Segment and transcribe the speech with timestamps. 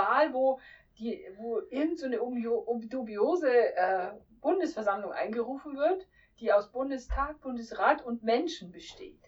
[0.00, 0.58] Wahl, wo,
[0.98, 6.06] die, wo irgendeine so dubiose äh, Bundesversammlung eingerufen wird,
[6.38, 9.20] die aus Bundestag, Bundesrat und Menschen besteht.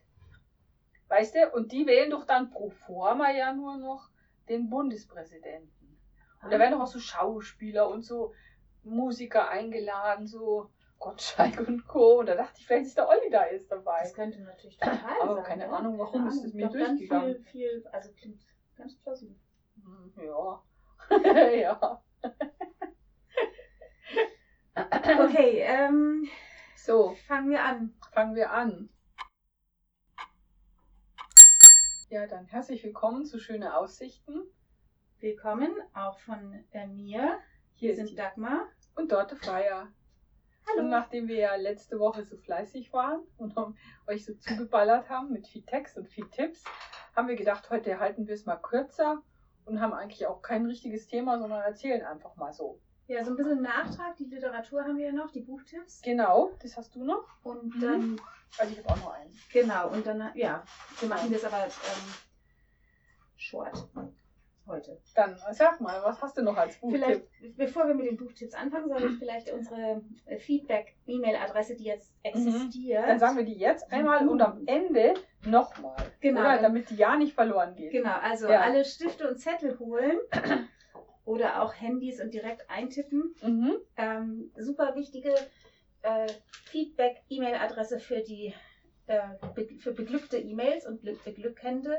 [1.08, 1.50] Weißt du?
[1.50, 4.08] Und die wählen doch dann pro forma ja nur noch
[4.48, 5.98] den Bundespräsidenten.
[6.42, 8.32] Und da werden doch auch so Schauspieler und so
[8.82, 12.20] Musiker eingeladen, so Gottschalk und Co.
[12.20, 14.00] Und da dachte ich, vielleicht ist der Olli da ist dabei.
[14.00, 15.44] Das könnte natürlich total Aber sein.
[15.44, 15.70] keine ja.
[15.70, 17.34] Ahnung, warum ist das mir durchgegangen.
[17.44, 18.40] Viel, viel, also klingt
[18.76, 19.36] ganz plausibel.
[20.16, 20.62] Ja.
[21.54, 22.02] ja.
[24.74, 26.28] Okay, ähm,
[26.76, 27.94] So, fangen wir an.
[28.12, 28.88] fangen wir an.
[32.10, 34.42] Ja, dann herzlich willkommen zu Schöne Aussichten.
[35.18, 37.38] Willkommen auch von äh, mir.
[37.74, 38.68] Hier sind Dagmar.
[38.94, 39.82] und Dorte Freier.
[39.82, 40.88] Und Hallo.
[40.88, 43.56] nachdem wir ja letzte Woche so fleißig waren und
[44.06, 46.62] euch so zugeballert haben mit viel Text und viel Tipps,
[47.16, 49.22] haben wir gedacht, heute halten wir es mal kürzer
[49.64, 52.80] und haben eigentlich auch kein richtiges Thema, sondern erzählen einfach mal so.
[53.06, 54.16] Ja, so ein bisschen Nachtrag.
[54.16, 56.00] Die Literatur haben wir ja noch, die Buchtipps.
[56.02, 57.24] Genau, das hast du noch.
[57.42, 57.80] Und Mhm.
[57.80, 58.20] dann,
[58.58, 59.32] Also ich habe auch noch einen.
[59.52, 60.64] genau, und dann, ja,
[61.00, 62.14] wir machen das aber ähm,
[63.36, 63.88] short
[64.66, 65.00] heute.
[65.14, 67.56] Dann sag mal, was hast du noch als Vielleicht, Buchtipp?
[67.56, 73.02] bevor wir mit den Buchtipps anfangen, soll ich vielleicht unsere äh, Feedback-E-Mail-Adresse, die jetzt existiert.
[73.04, 73.08] Mhm.
[73.08, 75.14] Dann sagen wir die jetzt einmal und am Ende
[75.44, 75.96] nochmal.
[76.20, 76.58] Genau, Oder?
[76.62, 77.92] Damit die ja nicht verloren geht.
[77.92, 78.60] Genau, also Ja.
[78.60, 80.18] alle Stifte und Zettel holen
[81.24, 83.34] oder auch Handys und direkt eintippen.
[83.42, 83.74] Mhm.
[83.96, 85.34] Ähm, super wichtige
[86.02, 86.26] äh,
[86.64, 88.54] Feedback-E-Mail-Adresse für die
[89.06, 89.20] äh,
[89.54, 91.98] be für beglückte E-Mails und be- beglückende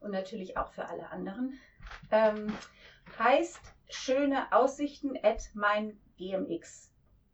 [0.00, 1.58] und natürlich auch für alle anderen.
[2.10, 2.52] Ähm,
[3.18, 6.92] heißt schöne Aussichten at mein GMX.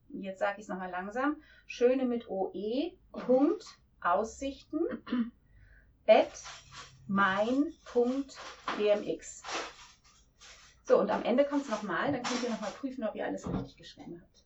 [0.08, 1.36] Jetzt sage ich es nochmal langsam.
[1.66, 2.92] Schöne mit OE.
[3.12, 3.64] Punkt
[4.00, 4.80] Aussichten
[6.06, 6.42] at
[7.06, 8.36] mein Punkt
[8.76, 9.42] GMX.
[10.84, 13.46] So, und am Ende kommt es nochmal, dann könnt ihr nochmal prüfen, ob ihr alles
[13.46, 14.44] richtig geschrieben habt.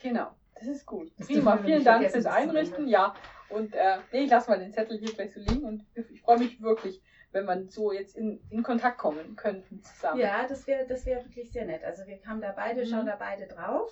[0.00, 1.12] Genau, das ist gut.
[1.18, 2.88] Das Prima, vielen Dank fürs Einrichten.
[2.88, 3.14] Ja,
[3.48, 6.38] und äh, nee, ich lasse mal den Zettel hier gleich so liegen und ich freue
[6.38, 7.00] mich wirklich,
[7.32, 10.20] wenn man so jetzt in, in Kontakt kommen könnten zusammen.
[10.20, 11.82] Ja, das wäre das wär wirklich sehr nett.
[11.84, 12.86] Also wir kamen da beide, Mhm.
[12.86, 13.90] schauen da beide drauf.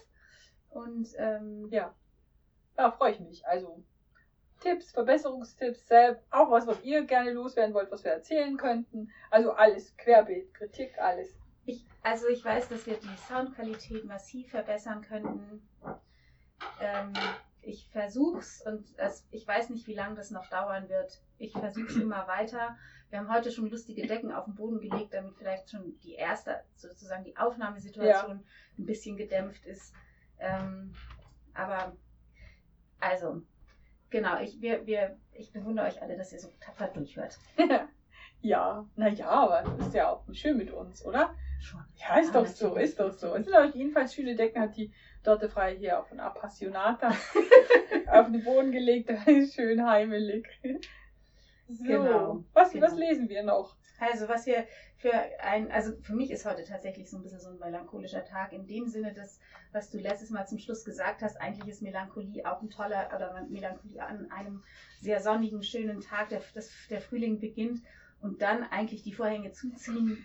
[0.68, 1.94] Und ähm, Ja,
[2.78, 3.46] ja freue ich mich.
[3.46, 3.82] Also
[4.60, 9.10] Tipps, Verbesserungstipps, selbst, auch was, was ihr gerne loswerden wollt, was wir erzählen könnten.
[9.30, 11.34] Also alles, Querbeet, Kritik, alles.
[11.64, 15.66] ich, also ich weiß, dass wir die Soundqualität massiv verbessern könnten.
[16.82, 17.12] Ähm,
[17.70, 21.20] ich versuch's und es, ich weiß nicht, wie lange das noch dauern wird.
[21.38, 22.76] Ich versuch's immer weiter.
[23.10, 26.62] Wir haben heute schon lustige Decken auf den Boden gelegt, damit vielleicht schon die erste,
[26.76, 28.44] sozusagen die Aufnahmesituation
[28.78, 29.94] ein bisschen gedämpft ist.
[30.38, 30.92] Ähm,
[31.54, 31.96] aber
[33.00, 33.42] also,
[34.10, 37.38] genau, ich, wir, wir, ich bewundere euch alle, dass ihr so tapfer durchhört.
[38.42, 41.34] ja, naja, aber das ist ja auch schön mit uns, oder?
[41.60, 41.84] Schon.
[41.96, 43.34] Ja, ist doch so, ist doch so.
[43.34, 47.08] Es sind auch jedenfalls schöne Decken, hat die Dorte Frei hier auf ein Appassionata
[48.06, 49.10] auf den Boden gelegt.
[49.10, 50.48] Da ist schön heimelig.
[51.68, 52.86] So, Genau, was, genau.
[52.86, 53.76] was lesen wir noch?
[54.00, 54.66] Also was wir
[54.96, 58.52] für ein, also für mich ist heute tatsächlich so ein bisschen so ein melancholischer Tag
[58.52, 59.38] in dem Sinne, dass,
[59.72, 63.46] was du letztes Mal zum Schluss gesagt hast, eigentlich ist Melancholie auch ein toller, oder
[63.50, 64.62] Melancholie an einem
[65.00, 67.82] sehr sonnigen, schönen Tag, der, das, der Frühling beginnt
[68.22, 70.24] und dann eigentlich die Vorhänge zuziehen.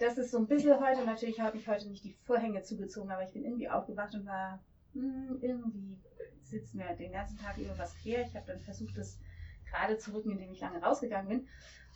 [0.00, 3.22] Das ist so ein bisschen heute, natürlich habe ich heute nicht die Vorhänge zugezogen, aber
[3.22, 4.58] ich bin irgendwie aufgewacht und war,
[4.94, 5.98] hm, irgendwie
[6.42, 8.22] sitzt mir den ganzen Tag über was quer.
[8.22, 9.20] Ich habe dann versucht, das
[9.68, 11.48] gerade zu rücken, indem ich lange rausgegangen bin.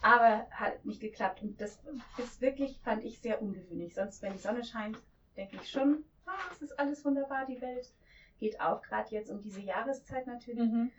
[0.02, 1.42] Aber hat nicht geklappt.
[1.42, 1.82] Und das
[2.18, 3.94] ist wirklich, fand ich, sehr ungewöhnlich.
[3.94, 4.98] Sonst, wenn die Sonne scheint,
[5.36, 7.90] denke ich schon, ah, es ist alles wunderbar, die Welt
[8.38, 10.70] geht auf, gerade jetzt um diese Jahreszeit natürlich.
[10.70, 10.90] Mhm.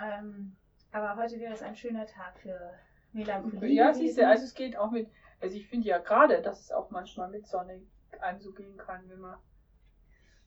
[0.00, 0.56] Ähm,
[0.90, 2.72] aber heute wäre es ein schöner Tag für
[3.12, 3.74] Melancholie.
[3.74, 5.08] Ja, siehst du, also es geht auch mit,
[5.44, 7.82] also ich finde ja gerade, dass es auch manchmal mit Sonne
[8.20, 9.38] einem so gehen kann, wenn man.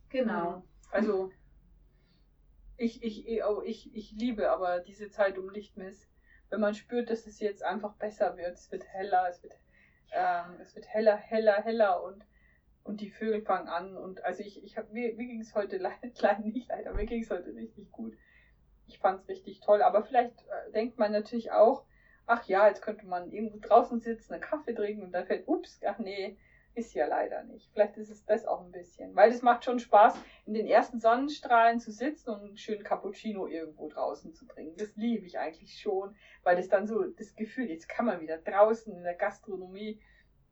[0.09, 0.63] Genau.
[0.89, 1.31] Also
[2.77, 6.09] ich, ich, oh, ich, ich liebe aber diese Zeit um Lichtmess.
[6.49, 9.53] Wenn man spürt, dass es jetzt einfach besser wird, es wird heller, es wird,
[10.13, 12.25] ähm, es wird heller, heller, heller und,
[12.83, 13.95] und die Vögel fangen an.
[13.95, 17.05] Und also ich, ich habe mir, mir ging es heute leider, leider nicht leider, mir
[17.05, 18.17] ging es heute richtig gut.
[18.87, 19.83] Ich fand es richtig toll.
[19.83, 21.85] Aber vielleicht äh, denkt man natürlich auch,
[22.27, 25.79] ach ja, jetzt könnte man irgendwo draußen sitzen, einen Kaffee trinken und dann fällt, ups,
[25.85, 26.37] ach nee,
[26.75, 27.71] ist ja leider nicht.
[27.73, 29.15] Vielleicht ist es das auch ein bisschen.
[29.15, 30.15] Weil es macht schon Spaß,
[30.45, 34.77] in den ersten Sonnenstrahlen zu sitzen und einen schönen Cappuccino irgendwo draußen zu trinken.
[34.77, 38.37] Das liebe ich eigentlich schon, weil das dann so das Gefühl, jetzt kann man wieder
[38.37, 39.99] draußen in der Gastronomie.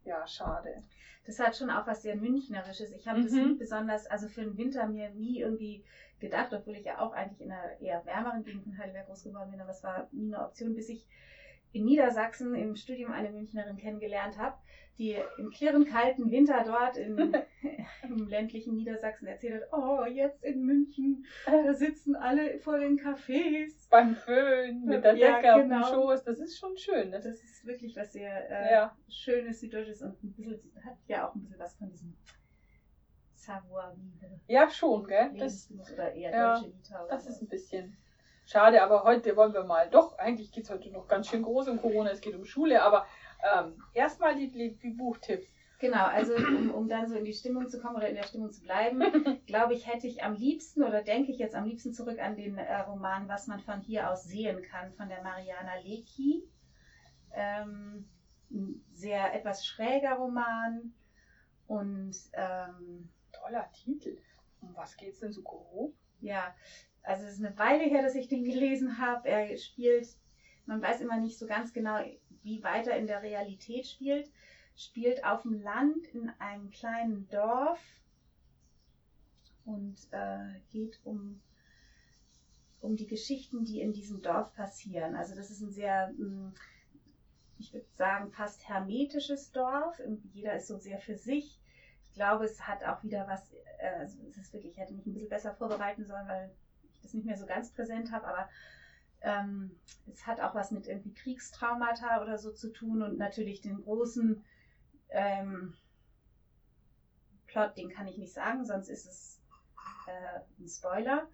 [0.04, 0.84] Ja, schade.
[1.26, 2.92] Das hat schon auch was sehr Münchnerisches.
[2.92, 3.50] Ich habe das Mhm.
[3.50, 5.84] nie besonders, also für den Winter mir nie irgendwie
[6.20, 9.52] gedacht, obwohl ich ja auch eigentlich in einer eher wärmeren Gegend in Heidelberg groß geworden
[9.52, 11.08] bin, aber es war nie eine Option, bis ich
[11.76, 14.56] in Niedersachsen im Studium eine Münchnerin kennengelernt habe,
[14.98, 17.36] die im klirren kalten Winter dort in,
[18.04, 23.90] im ländlichen Niedersachsen erzählt hat, oh, jetzt in München, da sitzen alle vor den Cafés.
[23.90, 25.82] Beim Föhn, mit der Ja, Decke genau.
[25.82, 27.12] auf dem Schoß, das ist schon schön.
[27.12, 28.98] Das Das ist wirklich was sehr äh, Ja.
[29.10, 32.16] Schönes, Süddeutsches und ein bisschen, hat ja auch ein bisschen was von diesem
[33.34, 34.40] Savoir-vivre.
[34.48, 35.32] ja, schon, gell?
[35.38, 36.64] Das, oder eher ja,
[37.10, 37.98] das ist ein bisschen
[38.46, 41.68] schade, aber heute wollen wir mal, doch, eigentlich geht es heute noch ganz schön groß
[41.68, 43.06] um Corona, es geht um Schule, aber
[43.44, 45.48] ähm, erstmal die, die, die Buchtipps.
[45.80, 48.52] Genau, also um, um dann so in die Stimmung zu kommen oder in der Stimmung
[48.52, 49.02] zu bleiben,
[49.46, 52.58] glaube ich, hätte ich am liebsten oder denke ich jetzt am liebsten zurück an den
[52.58, 56.48] äh, Roman, was man von hier aus sehen kann, von der Mariana Lecki.
[57.34, 58.08] Ähm,
[58.52, 60.94] ein sehr etwas schräger Roman
[61.68, 64.18] und ähm, Toller Titel.
[64.62, 65.94] Um was geht's denn so grob?
[66.22, 66.56] ja,
[67.06, 69.30] also es ist eine Weile her, dass ich den gelesen habe.
[69.30, 70.08] Er spielt,
[70.66, 72.00] man weiß immer nicht so ganz genau,
[72.44, 74.32] wie weit er in der Realität spielt.
[74.76, 77.80] Spielt auf dem Land in einem kleinen Dorf
[79.64, 81.42] und äh, geht um,
[82.82, 85.16] um die Geschichten, die in diesem Dorf passieren.
[85.16, 86.54] Also das ist ein sehr, mh,
[87.58, 90.00] ich würde sagen, fast hermetisches Dorf.
[90.00, 91.60] Irgendwie Jeder ist so sehr für sich.
[92.04, 95.06] Ich glaube, es hat auch wieder was, äh, also es ist wirklich, ich hätte mich
[95.06, 96.52] ein bisschen besser vorbereiten sollen, weil
[97.06, 98.50] das nicht mehr so ganz präsent habe, aber
[99.22, 99.80] ähm,
[100.12, 104.44] es hat auch was mit irgendwie Kriegstraumata oder so zu tun und natürlich den großen
[105.10, 105.76] ähm,
[107.48, 109.42] Plot, den kann ich nicht sagen, sonst ist es
[110.08, 111.28] äh, ein Spoiler.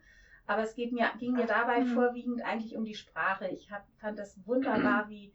[0.47, 1.93] Aber es mir, ging mir dabei Mhm.
[1.93, 3.47] vorwiegend eigentlich um die Sprache.
[3.47, 5.33] Ich hab, fand das wunderbar, wie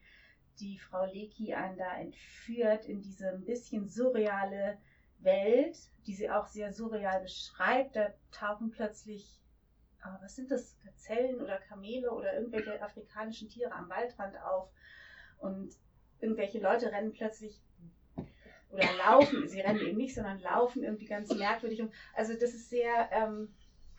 [0.61, 4.79] die Frau Leki einen da entführt in diese ein bisschen surreale
[5.19, 7.97] Welt, die sie auch sehr surreal beschreibt.
[7.97, 9.41] Da tauchen plötzlich,
[10.03, 14.71] aber was sind das, Gazellen oder Kamele oder irgendwelche afrikanischen Tiere am Waldrand auf
[15.39, 15.75] und
[16.21, 17.61] irgendwelche Leute rennen plötzlich
[18.71, 21.81] oder laufen, sie rennen eben nicht, sondern laufen irgendwie ganz merkwürdig.
[21.83, 23.55] Und, also das ist sehr, ähm,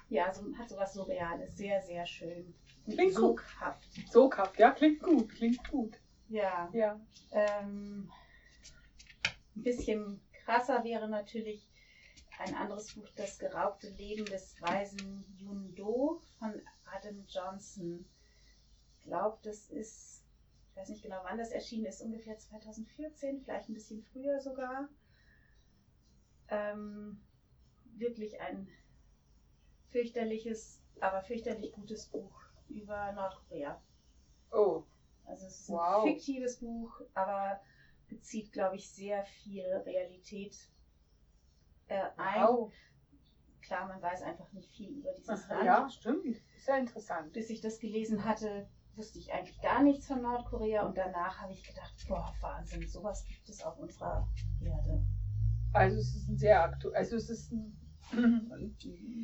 [0.09, 2.53] ja, so, hat sowas Surreales, sehr, sehr schön.
[2.85, 3.39] Klingt gut.
[3.39, 3.83] soghaft.
[4.09, 5.97] Soghaft, ja, klingt gut, klingt gut.
[6.29, 6.69] Ja.
[6.73, 7.00] Ja.
[7.31, 8.09] Ähm,
[9.55, 11.66] ein bisschen krasser wäre natürlich
[12.39, 18.06] ein anderes Buch, Das geraubte Leben des weisen Yun Do von Adam Johnson.
[18.98, 20.24] Ich glaube, das ist,
[20.72, 24.89] ich weiß nicht genau, wann das erschienen ist, ungefähr 2014, vielleicht ein bisschen früher sogar.
[26.50, 27.22] Ähm,
[27.95, 28.69] wirklich ein
[29.89, 33.81] fürchterliches, aber fürchterlich gutes Buch über Nordkorea.
[34.51, 34.84] Oh,
[35.25, 36.06] Also es ist Wow.
[36.06, 37.60] ein fiktives Buch, aber
[38.07, 40.69] bezieht, glaube ich, sehr viel Realität
[41.88, 42.07] äh,
[42.38, 42.48] ein.
[42.48, 42.74] wow.
[43.62, 45.66] Klar, man weiß einfach nicht viel über dieses Ach, Land.
[45.66, 46.38] ja, stimmt.
[46.56, 47.34] Ist ja interessant.
[47.34, 51.54] Bis ich das gelesen hatte, wusste ich eigentlich gar nichts von Nordkorea und danach habe
[51.54, 54.28] ich gedacht, boah, Wahnsinn, sowas gibt es auf unserer
[54.62, 55.04] Erde.
[55.74, 57.78] Also es ist ein sehr aktuell, also es ist ein,
[58.13, 58.75] ein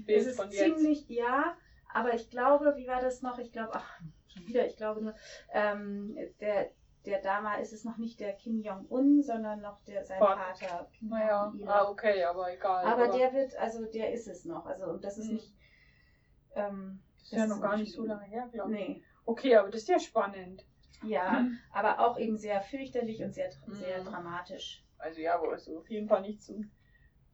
[0.05, 0.77] Bild es ist von jetzt.
[0.77, 1.55] ziemlich, ja,
[1.93, 3.39] aber ich glaube, wie war das noch?
[3.39, 5.15] Ich glaube, ach, schon wieder, ich glaube nur,
[5.53, 6.71] ähm, der,
[7.05, 10.55] der Dama ist es noch nicht der Kim Jong-un, sondern noch der, sein Vater.
[10.55, 10.89] Vater.
[10.97, 11.67] Kim Naja, Jong-il.
[11.67, 12.85] ah, okay, aber egal.
[12.85, 14.65] Aber der wird, also der ist es noch.
[14.65, 15.33] Also und das ist Mhm.
[15.33, 15.53] nicht.
[16.55, 18.87] Ähm, ist ja das noch gar nicht so lange her, glaube ich.
[18.87, 19.03] Nee.
[19.25, 20.65] Okay, aber das ist ja spannend.
[21.03, 23.73] Ja, aber auch eben sehr fürchterlich und sehr, Mhm.
[23.73, 24.85] sehr dramatisch.
[24.97, 26.71] Also ja, aber es ist auf jeden Fall nicht zum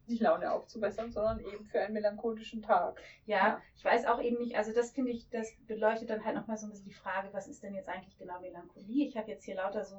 [0.09, 2.99] nicht Laune aufzubessern, sondern eben für einen melancholischen Tag.
[3.25, 3.61] Ja, Ja.
[3.75, 6.65] ich weiß auch eben nicht, also das finde ich, das beleuchtet dann halt nochmal so
[6.67, 9.07] ein bisschen die Frage, was ist denn jetzt eigentlich genau Melancholie?
[9.07, 9.97] Ich habe jetzt hier lauter so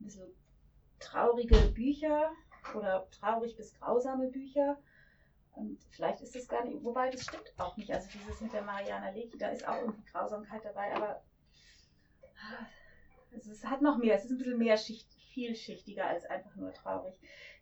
[0.00, 0.26] ein bisschen
[1.00, 2.32] traurige Bücher
[2.74, 4.78] oder traurig bis grausame Bücher.
[5.52, 7.90] Und vielleicht ist das gar nicht, wobei das stimmt auch nicht.
[7.92, 11.22] Also dieses mit der Mariana Lecki, da ist auch irgendwie Grausamkeit dabei, aber
[13.36, 17.14] es hat noch mehr, es ist ein bisschen mehr Schicht, vielschichtiger als einfach nur traurig.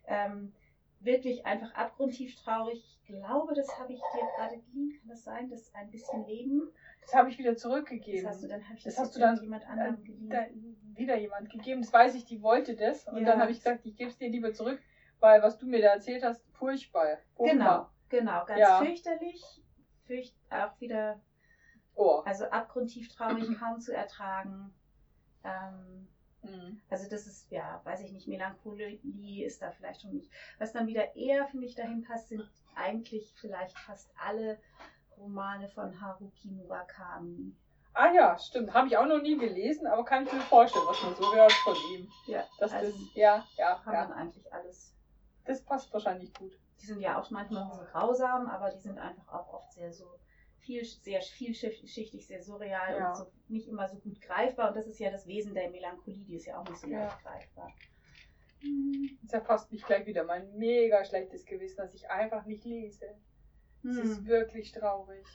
[0.05, 0.53] Ähm,
[0.99, 2.83] wirklich einfach abgrundtief traurig.
[3.01, 4.97] Ich glaube, das habe ich dir gerade geliehen.
[4.99, 5.49] Kann das sein?
[5.49, 6.69] Das ein bisschen Leben.
[7.01, 8.27] Das habe ich wieder Das zurückgegeben.
[8.27, 10.29] hast du dann, Das das, hast du dann- jemand anderem geliehen.
[10.29, 10.45] Da,
[10.95, 13.07] wieder jemand gegeben, das weiß ich, die wollte das.
[13.07, 13.25] Und Ja.
[13.31, 14.81] dann habe ich gesagt, ich gebe es dir lieber zurück,
[15.19, 17.17] weil was du mir da erzählt hast, furchtbar.
[17.37, 17.93] Genau, furchtbar.
[18.09, 18.79] genau, ganz Ja.
[18.83, 19.43] fürchterlich.
[20.05, 21.21] Fürcht, auch wieder,
[21.95, 22.21] Oh.
[22.25, 24.73] also abgrundtief traurig, kaum zu ertragen.
[25.43, 26.07] Ähm,
[26.47, 26.81] Mhm.
[26.89, 30.31] also das ist, ja, weiß ich nicht, Melancholie ist da vielleicht schon nicht.
[30.59, 34.57] Was dann wieder eher, finde ich, dahin passt, sind eigentlich vielleicht fast alle
[35.17, 37.53] Romane von Haruki Murakami.
[37.93, 38.73] Ah ja, stimmt.
[38.73, 41.51] Habe ich auch noch nie gelesen, aber kann ich mir vorstellen, was man so hört
[41.51, 42.07] von ihm.
[42.27, 44.07] Ja, Dass also das, ja, ja, kann ja.
[44.07, 44.93] man eigentlich alles.
[45.45, 46.51] Das passt wahrscheinlich gut.
[46.79, 49.91] Die sind ja auch manchmal ein bisschen grausam, aber die sind einfach auch oft sehr
[49.91, 50.05] so
[50.67, 53.09] viel, sehr vielschichtig, sehr surreal Ja.
[53.09, 54.69] und so nicht immer so gut greifbar.
[54.69, 57.03] Und das ist ja das Wesen der Melancholie, die ist ja auch nicht so Ja.
[57.03, 57.73] leicht greifbar.
[59.21, 63.05] Jetzt erfasst mich gleich wieder mein mega schlechtes Gewissen, dass ich einfach nicht lese.
[63.83, 64.25] Es ist Hm.
[64.25, 65.25] wirklich traurig.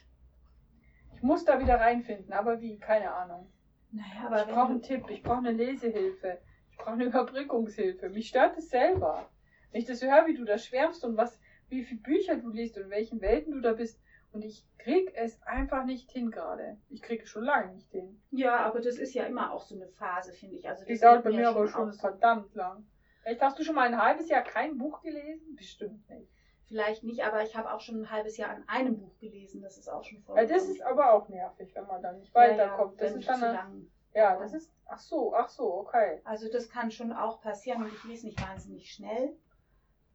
[1.14, 2.78] Ich muss da wieder reinfinden, aber wie?
[2.78, 3.50] Keine Ahnung.
[3.90, 8.08] Naja, aber ich brauche einen Tipp, ich brauche eine Lesehilfe, ich brauche eine Überbrückungshilfe.
[8.08, 9.30] Mich stört es selber.
[9.70, 12.50] Wenn ich das so höre, wie du da schwärmst und was, wie viele Bücher du
[12.50, 14.01] liest und in welchen Welten du da bist.
[14.32, 16.78] Und ich krieg es einfach nicht hin gerade.
[16.88, 18.20] Ich kriege es schon lange nicht hin.
[18.30, 20.68] Ja, aber das ist ja immer auch so eine Phase, finde ich.
[20.68, 22.86] Also Die das dauert geht bei mir aber auch schon verdammt lang.
[23.24, 25.54] Echt, hast du schon mal ein halbes Jahr kein Buch gelesen?
[25.54, 26.28] Bestimmt nicht.
[26.66, 29.60] Vielleicht nicht, aber ich habe auch schon ein halbes Jahr an einem Buch gelesen.
[29.60, 30.36] Das ist auch schon voll.
[30.36, 33.00] Weil das ist aber auch nervig, wenn man dann nicht weiterkommt.
[33.00, 33.86] das ist dann eine, lang.
[34.14, 36.22] ja, das ist, ach so, ach so, okay.
[36.24, 39.36] Also das kann schon auch passieren und ich lese nicht wahnsinnig schnell.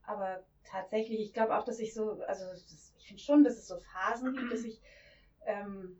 [0.03, 3.77] Aber tatsächlich, ich glaube auch, dass ich so, also das, finde schon, dass es so
[3.77, 4.81] Phasen gibt, dass ich
[5.45, 5.99] ähm,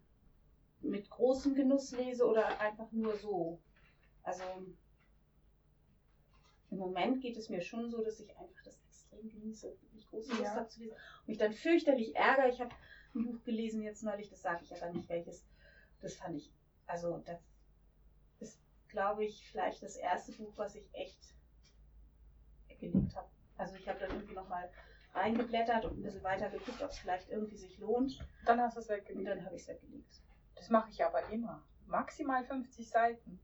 [0.82, 3.60] mit großem Genuss lese oder einfach nur so.
[4.24, 4.44] Also
[6.70, 10.30] im Moment geht es mir schon so, dass ich einfach das extrem genieße, wirklich große
[10.32, 10.56] Lust Ja.
[10.56, 10.94] habe zu lesen.
[10.94, 12.50] Und mich dann fürchterlich ärgere.
[12.50, 12.76] Ich habe
[13.16, 15.46] ein Buch gelesen jetzt neulich, das sage ich aber nicht welches.
[16.02, 16.52] Das fand ich,
[16.86, 17.40] also das
[18.40, 18.60] ist,
[18.90, 21.18] glaube ich, vielleicht das erste Buch, was ich echt
[22.80, 23.28] geliebt habe.
[23.58, 24.70] Also ich habe dann irgendwie nochmal
[25.18, 28.18] reingeblättert und ein bisschen weiter geguckt, ob es vielleicht irgendwie sich lohnt.
[28.46, 29.28] Dann hast du es Und weggelegt.
[29.28, 30.22] dann habe ich es weggelegt.
[30.56, 31.64] Das mache ich aber immer.
[31.86, 33.40] Maximal 50 Seiten.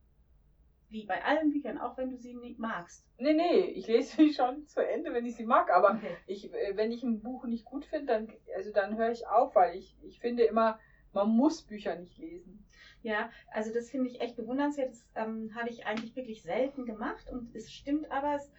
[0.89, 3.08] Wie bei allen Büchern, auch wenn du sie nicht magst.
[3.18, 6.15] Nee, nee, ich lese sie schon zu Ende, wenn ich sie mag, aber Okay.
[6.27, 9.56] ich, äh, wenn ich ein Buch nicht gut finde, dann, also dann höre ich auf,
[9.56, 10.80] weil ich, ich finde immer,
[11.12, 12.65] man muss Bücher nicht lesen.
[13.01, 14.92] Ja, also das finde ich echt bewundernswert.
[14.92, 18.51] Das ähm, habe ich eigentlich wirklich selten gemacht und es stimmt aber, es,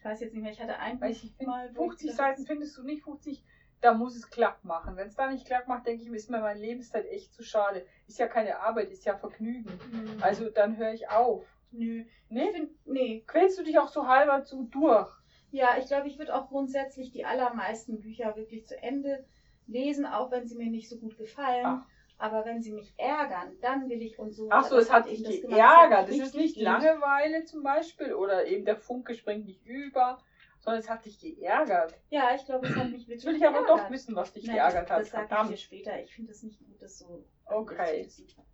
[0.00, 2.16] ich weiß jetzt nicht mehr, ich hatte ein Weil ich mal, wo ich 50 gedacht-
[2.16, 3.44] Seiten findest du nicht 50,
[3.82, 4.96] da muss es klack machen.
[4.96, 7.42] Wenn es da nicht klack macht, denke ich mir, ist mir meine Lebenszeit echt zu
[7.42, 7.84] schade.
[8.06, 9.68] Ist ja keine Arbeit, ist ja Vergnügen.
[9.68, 11.44] Hm, Also dann höre ich auf.
[11.70, 12.04] nö.
[12.30, 12.50] Nee?
[12.50, 13.22] Find, nee.
[13.26, 15.10] Quälst du dich auch so halber zu durch?
[15.50, 19.26] Ja, ich glaube, ich würde auch grundsätzlich die allermeisten Bücher wirklich zu Ende
[19.66, 21.64] lesen, auch wenn sie mir nicht so gut gefallen.
[21.66, 21.86] Ach.
[22.22, 24.48] Aber wenn sie mich ärgern, dann will ich und so.
[24.50, 26.08] Ach so, das es hat dich das das geärgert.
[26.08, 30.18] mich Das ist nicht Langeweile zum Beispiel oder eben der Funke springt nicht über,
[30.58, 31.98] sondern es hat dich geärgert.
[32.10, 33.86] Ja, ich glaube, es hat mich wirklich Jetzt will ich aber geärgert.
[33.86, 35.22] doch wissen, was dich Nein, geärgert das, hat.
[35.22, 35.98] Das sage ich dir später.
[36.02, 37.24] Ich finde es nicht gut, das so.
[37.46, 38.02] Okay.
[38.04, 38.44] Das ist ein-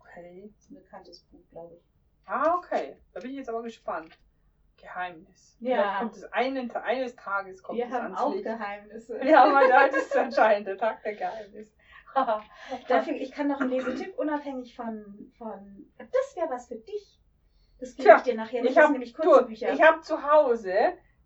[0.00, 0.50] Okay.
[0.52, 1.82] das ist ein bekanntes Buch, glaube ich.
[2.26, 2.96] Ah, okay.
[3.14, 4.18] Da bin ich jetzt aber gespannt.
[4.80, 5.56] Geheimnis.
[5.60, 5.76] Ja.
[5.76, 8.44] Vielleicht kommt es einen, eines Tages kommt Wir es haben ans auch Licht.
[8.44, 9.24] Geheimnisse.
[9.24, 11.70] Ja, aber heute ist anscheinend der Tag der Geheimnisse.
[12.88, 15.32] Dafür, ich kann noch einen Lesetipp unabhängig von.
[15.38, 17.20] von das wäre was für dich.
[17.78, 18.64] Das gebe ich dir nachher.
[18.64, 19.72] ich Das nämlich kurze du, Bücher.
[19.72, 20.74] ich habe zu Hause,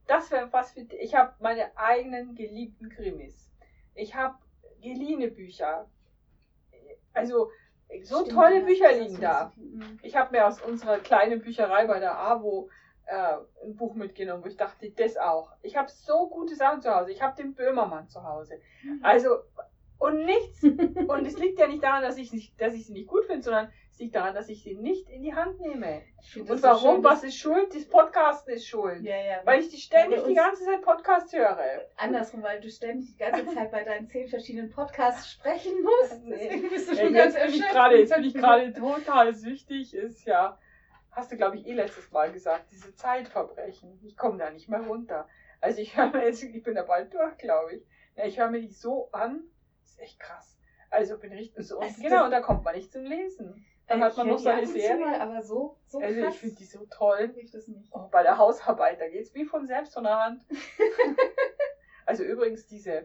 [0.07, 3.50] das wäre was für ich habe meine eigenen geliebten Krimis.
[3.95, 4.37] Ich habe
[4.81, 5.90] geliehene Bücher.
[7.12, 7.50] Also
[8.02, 9.52] so Stimmt, tolle Bücher liegen da.
[9.57, 9.99] Mhm.
[10.02, 12.69] Ich habe mir aus unserer kleinen Bücherei bei der AWO
[13.07, 15.52] äh, ein Buch mitgenommen, wo ich dachte, das auch.
[15.62, 17.12] Ich habe so gute Sachen zu Hause.
[17.12, 18.61] Ich habe den Böhmermann zu Hause.
[19.02, 19.38] Also,
[19.98, 20.62] und nichts.
[20.62, 23.42] und es liegt ja nicht daran, dass ich, nicht, dass ich sie nicht gut finde,
[23.42, 26.02] sondern es liegt daran, dass ich sie nicht in die Hand nehme.
[26.36, 26.94] Und das so warum?
[26.96, 27.74] schön, Was ist schuld?
[27.74, 29.02] Das Podcasten ist schuld.
[29.02, 29.40] Ja, ja.
[29.44, 31.58] Weil ich die ständig die ganze Zeit Podcast höre.
[31.96, 36.20] Andersrum, weil du ständig die ganze Zeit bei deinen zehn verschiedenen Podcasts sprechen musst.
[36.28, 37.72] Deswegen bist du Ja, schon ganz jetzt bin ich erschöpft.
[37.72, 39.94] gerade, jetzt bin ich gerade total süchtig.
[39.94, 40.58] Ist ja,
[41.12, 43.98] hast du glaube ich eh letztes Mal gesagt, diese Zeitverbrechen.
[44.04, 45.26] Ich komme da nicht mehr runter.
[45.62, 47.86] Also ich höre mir jetzt, ich bin da bald durch, glaube ich.
[48.16, 49.42] Ja, ich höre mir die so an,
[49.96, 50.58] ist echt krass.
[50.90, 53.66] Also bin ich so und Also genau, und da kommt man nicht zum Lesen.
[53.86, 54.98] Dann hat man noch seine Serie.
[54.98, 57.34] Mal, aber so, so Also krass ich finde die so toll.
[57.36, 57.88] ich das nicht.
[57.92, 60.42] Oh, bei der Hausarbeit, da geht's wie von selbst von der Hand.
[62.06, 63.04] also übrigens diese,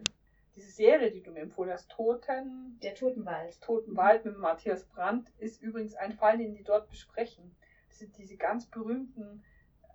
[0.56, 3.62] diese Serie, die du mir empfohlen hast, Toten, Der Totenwald.
[3.62, 7.56] Toten Wald mit Matthias Brandt, ist übrigens ein Fall, den die dort besprechen.
[7.90, 9.44] Das sind diese ganz berühmten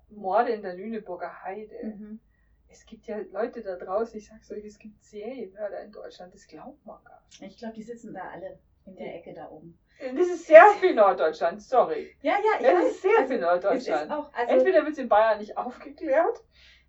[0.09, 1.75] Morde in der Lüneburger Heide.
[1.83, 2.21] Mhm.
[2.69, 6.47] Es gibt ja Leute da draußen, ich sag's euch, es gibt Serienmörder in Deutschland, das
[6.47, 7.43] glaubt man gar nicht.
[7.43, 9.79] Ich glaube, die sitzen da alle in der Ecke da oben.
[9.99, 12.15] Das ist sehr viel Norddeutschland, sorry.
[12.21, 12.91] Ja, ja, ich Es weiß.
[12.93, 14.11] ist sehr also, viel Norddeutschland.
[14.13, 16.45] auch, also, Entweder wird es in Bayern nicht aufgeklärt,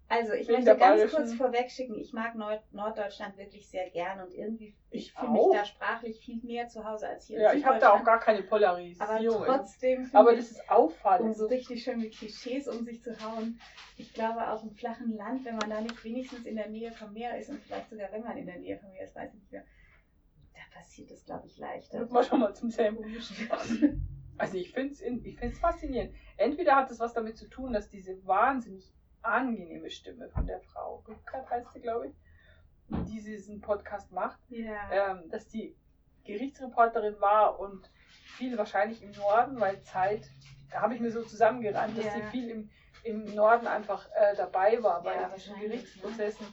[0.09, 4.73] also ich möchte ganz kurz vorwegschicken, ich mag Nord Norddeutschland wirklich sehr gern und irgendwie
[4.89, 7.79] Ich fühle mich da sprachlich viel mehr zu Hause als hier Ja, in ich habe
[7.79, 9.43] da auch gar keine Aber Polarisierung.
[9.45, 11.25] trotzdem finde Aber das ist auffallend.
[11.27, 13.59] um so richtig schön mit Klischees um sich zu hauen.
[13.97, 17.11] Ich glaube, auch im flachen Land, wenn man da nicht wenigstens in der Nähe vom
[17.13, 19.39] Meer ist und vielleicht sogar, wenn man in der Nähe vom Meer ist, weiß ich
[19.41, 19.65] nicht mehr,
[20.53, 21.99] da passiert es, glaube ich, leichter.
[21.99, 23.03] Wird man schon mal zum selben.
[24.39, 26.13] Also ich finde es ich find's faszinierend.
[26.37, 31.03] Entweder hat es was damit zu tun, dass diese wahnsinnig angenehme Stimme von der Frau,
[31.07, 32.13] Rückert heißt sie, glaube ich,
[32.89, 34.89] die diesen Podcast macht, Ja.
[35.11, 35.75] ähm, dass die
[36.25, 37.89] Gerichtsreporterin war und
[38.37, 40.29] viel wahrscheinlich im Norden, weil Zeit,
[40.71, 42.11] da habe ich mir so zusammengerannt, dass Ja.
[42.11, 42.69] sie viel im,
[43.03, 46.47] im Norden einfach äh, dabei war bei Ja, diesen wahrscheinlich, Gerichtsprozessen.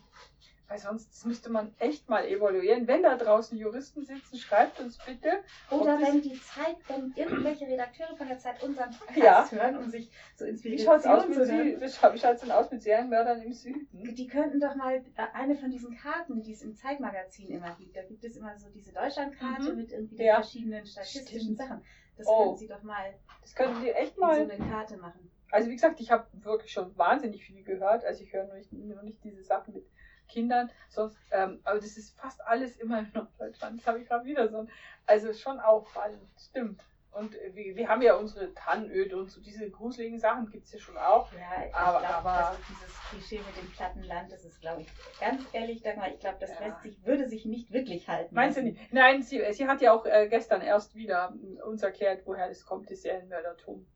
[0.66, 2.86] Weil sonst müsste man echt mal evaluieren.
[2.86, 5.28] Wenn da draußen Juristen sitzen, schreibt uns bitte.
[5.70, 9.58] Oder wenn die Zeit, wenn irgendwelche Redakteure von der Zeit unseren Podcast Ja.
[9.58, 12.18] hören und sich so Wie inspiriert schaut es aus, mit zu Sü- hören, wie schaut-
[12.18, 13.86] schaut's denn aus mit Serienmördern im Süden?
[13.92, 15.02] die könnten doch mal äh,
[15.34, 18.68] eine von diesen Karten, die es im Zeitmagazin immer gibt, da gibt es immer so
[18.70, 19.76] diese Deutschlandkarte Mhm.
[19.76, 20.36] mit irgendwie den Ja.
[20.36, 21.58] verschiedenen statistischen Stimmt.
[21.58, 21.82] Sachen.
[22.16, 22.44] Das Oh.
[22.44, 24.40] könnten sie doch mal Das könnten die echt in so mal.
[24.50, 25.30] eine Karte machen.
[25.50, 28.04] Also wie gesagt, ich habe wirklich schon wahnsinnig viel gehört.
[28.04, 29.84] Also ich höre nur nicht, nur nicht diese Sachen mit
[30.28, 33.80] Kindern, sonst, ähm, aber das ist fast alles immer in Norddeutschland.
[33.80, 34.66] Das habe ich gerade wieder so.
[35.06, 36.82] Also schon auffallend, stimmt.
[37.12, 40.80] Und wir, wir haben ja unsere Tannöde und so diese gruseligen Sachen gibt es ja
[40.80, 41.30] schon auch.
[41.32, 44.80] Ja, ich Aber- glaube, aber- also dieses Klischee mit dem platten Land, das ist, glaube
[44.80, 44.88] ich,
[45.20, 46.66] ganz ehrlich, Dagmar, ich glaube, das Ja.
[46.66, 48.34] lässt sich, würde sich nicht wirklich halten.
[48.34, 48.92] Meinst du nicht?
[48.92, 52.66] Nein, sie, sie hat ja auch äh, gestern erst wieder äh, uns erklärt, woher das
[52.66, 53.86] kommt, das Serienmördertum.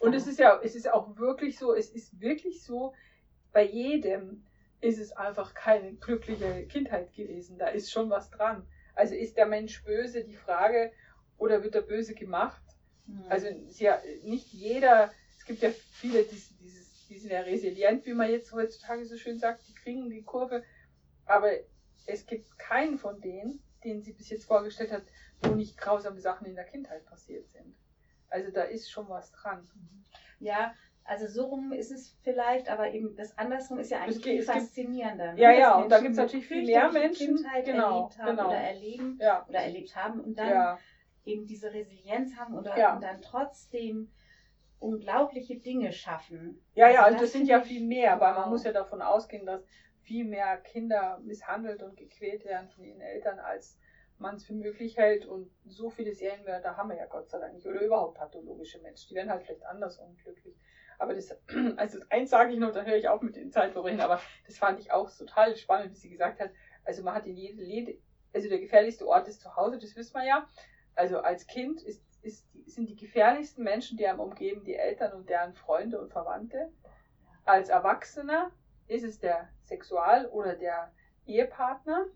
[0.00, 0.16] Und Aha.
[0.16, 2.92] es ist ja, es ist auch wirklich so, es ist wirklich so,
[3.52, 4.44] bei jedem
[4.86, 7.58] ist es einfach keine glückliche Kindheit gewesen.
[7.58, 8.66] Da ist schon was dran.
[8.94, 10.92] Also ist der Mensch böse, die Frage,
[11.38, 12.62] oder wird er böse gemacht?
[13.06, 13.24] Hm.
[13.28, 18.14] Also ja nicht jeder, es gibt ja viele, die, dieses, die sind ja resilient, wie
[18.14, 20.62] man jetzt heutzutage so schön sagt, die kriegen die Kurve.
[21.24, 21.50] Aber
[22.06, 25.02] es gibt keinen von denen, den sie bis jetzt vorgestellt hat,
[25.42, 27.74] wo nicht grausame Sachen in der Kindheit passiert sind.
[28.28, 29.68] Also da ist schon was dran.
[30.38, 30.74] Ja,
[31.06, 34.32] also so rum ist es vielleicht, aber eben das andersrum ist ja eigentlich Es gibt-
[34.32, 35.32] viel es gibt- faszinierender.
[35.34, 35.40] ne?
[35.40, 38.48] Ja, ja, und da gibt's eine natürlich viel mehr Menschen, Kindheit genau, erlebt haben genau.
[38.48, 40.78] oder erleben Ja, oder erlebt haben und dann ja,
[41.24, 42.94] eben diese Resilienz haben oder Ja.
[42.94, 44.10] und dann trotzdem
[44.78, 46.62] unglaubliche Dinge schaffen.
[46.74, 49.46] ja, ja, Also und das sind ja viel mehr, weil man muss ja davon ausgehen,
[49.46, 49.64] dass
[50.02, 53.78] viel mehr Kinder misshandelt und gequält werden von ihren Eltern, als
[54.18, 55.26] man es für möglich hält.
[55.26, 57.66] Und so viele Serienmörder haben wir ja Gott sei Dank nicht.
[57.66, 59.08] Oder überhaupt pathologische Menschen.
[59.08, 60.54] Die werden halt vielleicht anders unglücklich.
[60.98, 61.36] Aber das,
[61.76, 64.80] also eins sage ich noch, dann höre ich auf mit den Zeitverbrechen, aber das fand
[64.80, 66.50] ich auch total spannend, wie sie gesagt hat.
[66.84, 67.98] Also man hat in jede, jede
[68.36, 70.46] also der gefährlichste Ort ist zu Hause, das wissen wir ja.
[70.94, 75.28] Also als Kind ist, ist, sind die gefährlichsten Menschen, die einem umgeben, die Eltern und
[75.28, 76.70] deren Freunde und Verwandte.
[77.44, 78.50] Als Erwachsener
[78.88, 80.92] ist es der Sexual- oder der
[81.26, 82.06] Ehepartner.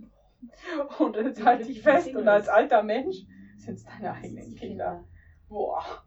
[0.99, 3.27] Und jetzt halte ich fest, und als alter Mensch
[3.59, 5.05] sind es deine eigenen Kinder.
[5.49, 6.05] Boah.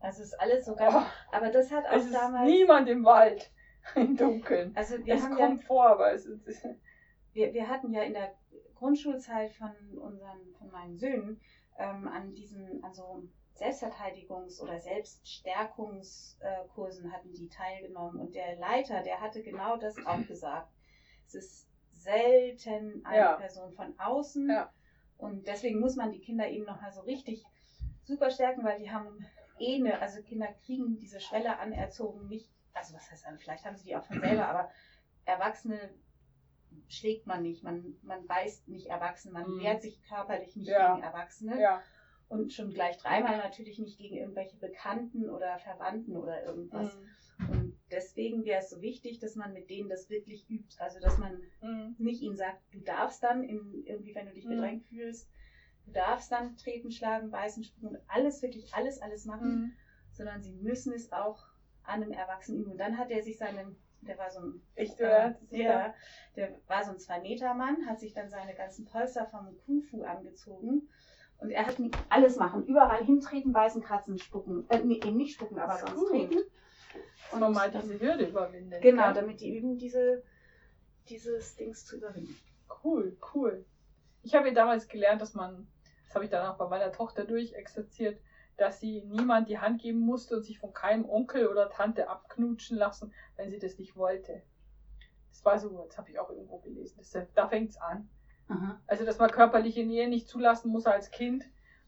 [0.00, 3.04] Also ist alles so ganz, Oh, aber das hat auch es ist damals, niemand im
[3.04, 3.50] Wald
[3.94, 4.72] im Dunkeln.
[4.76, 6.64] also wir es haben kommt ja, vor, aber es ist.
[7.32, 8.32] wir, wir hatten ja in der
[8.76, 11.40] Grundschulzeit von unseren, von meinen Söhnen
[11.78, 13.24] ähm, an diesen, also
[13.56, 20.70] Selbstverteidigungs- oder Selbststärkungskursen hatten die teilgenommen und der Leiter, der hatte genau das auch gesagt.
[21.26, 23.32] Es ist selten eine Ja.
[23.34, 24.72] Person von außen Ja.
[25.16, 27.44] und deswegen muss man die Kinder eben nochmal so richtig
[28.04, 29.26] super stärken, weil die haben
[29.60, 33.76] eh eine, also Kinder kriegen diese Schwelle anerzogen, nicht, also was heißt an, vielleicht haben
[33.76, 34.70] sie die auch von selber, aber
[35.24, 35.94] Erwachsene
[36.88, 39.58] schlägt man nicht, man, man beißt nicht Erwachsene, man Mhm.
[39.60, 40.92] wehrt sich körperlich nicht Ja.
[40.92, 41.82] gegen Erwachsene Ja.
[42.28, 46.96] und schon gleich dreimal natürlich nicht gegen irgendwelche Bekannten oder Verwandten oder irgendwas.
[46.96, 47.08] Mhm.
[47.48, 50.76] Und deswegen wäre es so wichtig, dass man mit denen das wirklich übt.
[50.78, 51.94] Also dass man Mhm.
[51.98, 54.50] nicht ihnen sagt, du darfst dann, in, irgendwie, wenn du dich Mhm.
[54.50, 55.30] bedrängt fühlst,
[55.88, 59.72] du darfst dann treten, schlagen, beißen, spucken und alles, wirklich alles, alles machen, Mhm.
[60.12, 61.46] sondern sie müssen es auch
[61.84, 62.72] an einem Erwachsenen üben.
[62.72, 65.34] Und dann hat er sich seinen, der war so ein Echt, äh, oder?
[65.50, 65.94] ja,
[66.36, 70.88] der war so ein Zwei-Meter-Mann, hat sich dann seine ganzen Polster vom Kung-Fu angezogen.
[71.38, 71.76] Und er hat
[72.08, 74.68] alles machen, überall hintreten, beißen, kratzen, spucken.
[74.70, 76.10] Äh, nee, eben nicht spucken, aber sonst gut.
[76.10, 76.38] treten.
[77.32, 78.82] Und man mal diese Hürde überwindet.
[78.82, 79.14] Genau, gell?
[79.14, 80.22] damit die üben, diese,
[81.08, 82.36] dieses Dings zu überwinden.
[82.82, 83.64] Cool, cool.
[84.22, 85.68] Ich habe ja damals gelernt, dass man,
[86.08, 88.18] das habe ich dann auch bei meiner Tochter durchexerziert,
[88.56, 92.78] dass sie niemand die Hand geben musste und sich von keinem Onkel oder Tante abknutschen
[92.78, 94.42] lassen, wenn sie das nicht wollte.
[95.30, 96.96] Das war so, das habe ich auch irgendwo gelesen.
[96.98, 98.08] Das, da fängt es an.
[98.86, 101.44] Also, dass man körperliche Nähe nicht zulassen muss als Kind,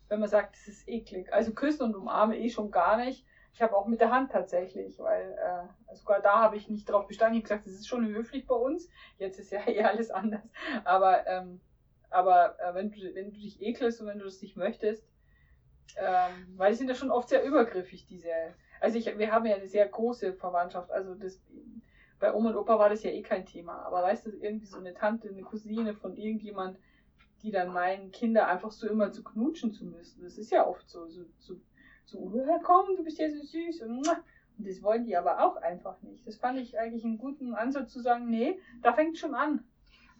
[0.09, 1.33] wenn man sagt, das ist eklig.
[1.33, 3.25] Also küssen und umarmen eh schon gar nicht.
[3.55, 7.07] Ich habe auch mit der Hand tatsächlich, weil äh, sogar da habe ich nicht drauf
[7.07, 7.39] bestanden.
[7.39, 8.89] Ich habe gesagt, das ist schon höflich bei uns.
[9.19, 10.43] Jetzt ist ja eh alles anders.
[10.85, 11.61] Aber, ähm,
[12.11, 15.09] aber äh, wenn, du, wenn du dich ekelst und wenn du das nicht möchtest,
[15.97, 18.29] ähm, weil die sind ja schon oft sehr übergriffig, diese.
[18.81, 20.91] Also ich, wir haben ja eine sehr große Verwandtschaft.
[20.91, 21.43] Also das,
[22.19, 23.83] bei Oma und Opa war das ja eh kein Thema.
[23.83, 26.79] Aber weißt du, irgendwie so eine Tante, eine Cousine von irgendjemand,
[27.43, 30.23] die dann meinen, Kinder einfach so immer zu knutschen zu müssen.
[30.23, 31.57] Das ist ja oft so, so, so,
[32.05, 34.07] so oh, komm, du bist ja so süß und,
[34.59, 36.27] und das wollen die aber auch einfach nicht.
[36.27, 39.65] Das fand ich eigentlich einen guten Ansatz zu sagen, nee, da fängt schon an.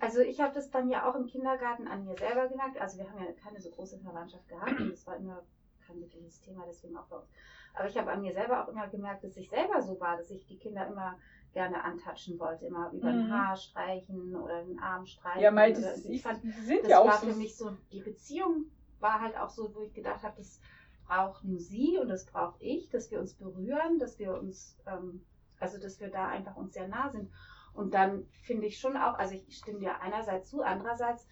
[0.01, 2.81] Also ich habe das bei mir auch im Kindergarten an mir selber gemerkt.
[2.81, 5.43] Also wir haben ja keine so große Verwandtschaft gehabt und das war immer
[5.87, 7.29] kein wirkliches Thema, deswegen auch bei uns.
[7.75, 10.31] Aber ich habe an mir selber auch immer gemerkt, dass ich selber so war, dass
[10.31, 11.17] ich die Kinder immer
[11.53, 13.25] gerne antatschen wollte, immer über mhm.
[13.25, 15.43] ein Haar streichen oder den Arm streichen.
[15.43, 18.01] Ja, meint, das, ich fand, sind das ja auch war so für mich so, die
[18.01, 18.67] Beziehung
[19.01, 20.61] war halt auch so, wo ich gedacht habe, das
[21.07, 25.25] braucht nur sie und das brauche ich, dass wir uns berühren, dass wir uns, ähm,
[25.59, 27.31] also dass wir da einfach uns sehr nah sind.
[27.75, 31.27] Und dann finde ich schon auch, also ich stimme dir einerseits zu, andererseits,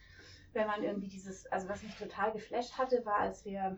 [0.52, 3.76] wenn man irgendwie dieses, also was mich total geflasht hatte, war, als wir,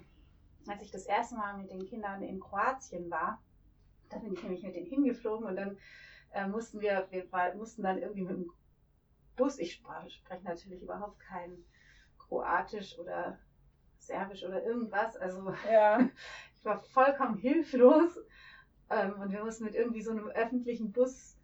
[0.66, 3.42] als ich das erste Mal mit den Kindern in Kroatien war,
[4.08, 5.78] da bin ich nämlich mit denen hingeflogen und dann
[6.32, 8.52] äh, mussten wir, wir mussten dann irgendwie mit dem
[9.36, 11.64] Bus, ich spreche natürlich überhaupt kein
[12.18, 13.38] Kroatisch oder
[13.98, 16.00] Serbisch oder irgendwas, also ja.
[16.56, 18.18] ich war vollkommen hilflos
[18.90, 21.39] ähm, und wir mussten mit irgendwie so einem öffentlichen Bus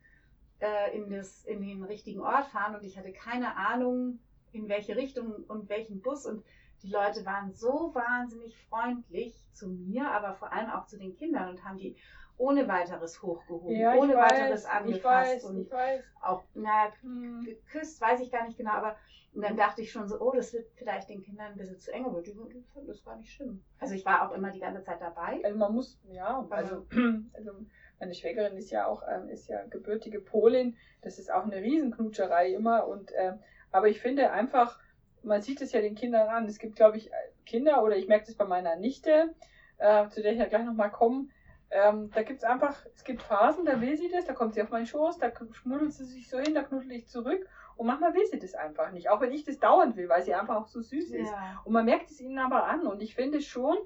[0.60, 4.18] äh, in, das, in den richtigen Ort fahren und ich hatte keine Ahnung,
[4.52, 6.44] in welche Richtung und welchen Bus und
[6.82, 11.50] die Leute waren so wahnsinnig freundlich zu mir, aber vor allem auch zu den Kindern
[11.50, 11.96] und haben die
[12.38, 15.72] ohne weiteres hochgehoben, ja, ohne weiß, weiteres angefasst ich weiß, und
[16.20, 17.44] auch na, hm.
[17.44, 18.96] geküsst, weiß ich gar nicht genau, aber
[19.36, 21.92] und dann dachte ich schon so, oh, das wird vielleicht den Kindern ein bisschen zu
[21.92, 23.62] eng, aber die fanden das gar nicht schlimm.
[23.78, 25.40] Also ich war auch immer die ganze Zeit dabei.
[25.44, 26.86] Also man muss, ja, also,
[27.34, 27.52] also
[27.98, 32.52] meine Schwägerin ist ja auch, ähm, ist ja gebürtige Polin, das ist auch eine Riesenknutscherei
[32.52, 33.38] immer und ähm,
[33.72, 34.78] aber ich finde einfach,
[35.22, 37.10] man sieht es ja den Kindern an, es gibt glaube ich
[37.44, 39.34] Kinder oder ich merke das bei meiner Nichte,
[39.78, 41.28] äh, zu der ich ja gleich nochmal komme,
[41.70, 44.62] ähm, da gibt es einfach, es gibt Phasen, da will sie das, da kommt sie
[44.62, 47.46] auf meinen Schoß, da knuddelt sie sich so hin, da knuddel ich zurück.
[47.76, 50.34] Und manchmal will sie das einfach nicht, auch wenn ich das dauernd will, weil sie
[50.34, 51.30] einfach auch so süß ist.
[51.30, 51.60] Ja.
[51.64, 52.86] Und man merkt es ihnen aber an.
[52.86, 53.76] Und ich finde schon,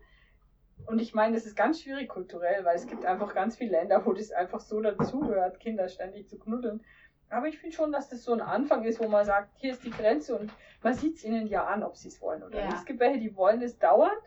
[0.87, 4.05] und ich meine, das ist ganz schwierig kulturell, weil es gibt einfach ganz viele Länder,
[4.05, 6.85] wo das einfach so dazugehört, Kinder ständig zu knuddeln.
[7.29, 9.85] Aber ich finde schon, dass das so ein Anfang ist, wo man sagt, hier ist
[9.85, 12.66] die Grenze und man sieht es ihnen ja an, ob sie es wollen oder ja.
[12.66, 12.79] nicht.
[12.79, 14.21] Es gibt welche, die wollen es dauernd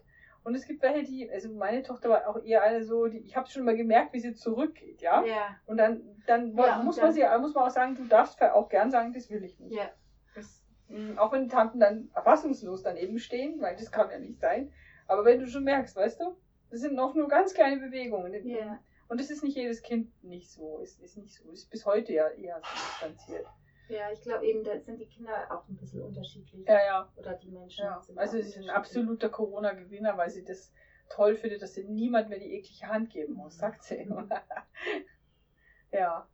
[0.44, 3.36] und es gibt welche, die, also meine Tochter war auch eher eine so, die, ich
[3.36, 5.24] habe schon mal gemerkt, wie sie zurückgeht, ja.
[5.24, 5.56] ja.
[5.66, 8.92] Und dann, dann ja, muss man sie, muss man auch sagen, du darfst auch gern
[8.92, 9.76] sagen, das will ich nicht.
[9.76, 9.90] Ja.
[10.36, 14.40] Das, mh, auch wenn die Tanten dann erfassungslos daneben stehen, weil das kann ja nicht
[14.40, 14.72] sein.
[15.08, 16.36] Aber wenn du schon merkst, weißt du,
[16.70, 18.48] das sind noch nur ganz kleine Bewegungen.
[18.48, 18.80] Ja.
[19.08, 22.14] Und das ist nicht jedes Kind nicht so, ist, ist nicht so, ist bis heute
[22.14, 23.48] ja eher so distanziert.
[23.90, 26.66] Ja, ich glaube eben, da sind die Kinder auch ein bisschen unterschiedlich.
[26.68, 27.14] Ja, ja.
[27.18, 27.86] Oder die Menschen.
[27.86, 28.02] Ja.
[28.16, 30.74] also sie sind ein absoluter Corona-Gewinner, weil sie das
[31.10, 34.28] toll findet, dass sie niemand mehr die eklige Hand geben muss, sagt sie immer.
[35.92, 36.28] ja.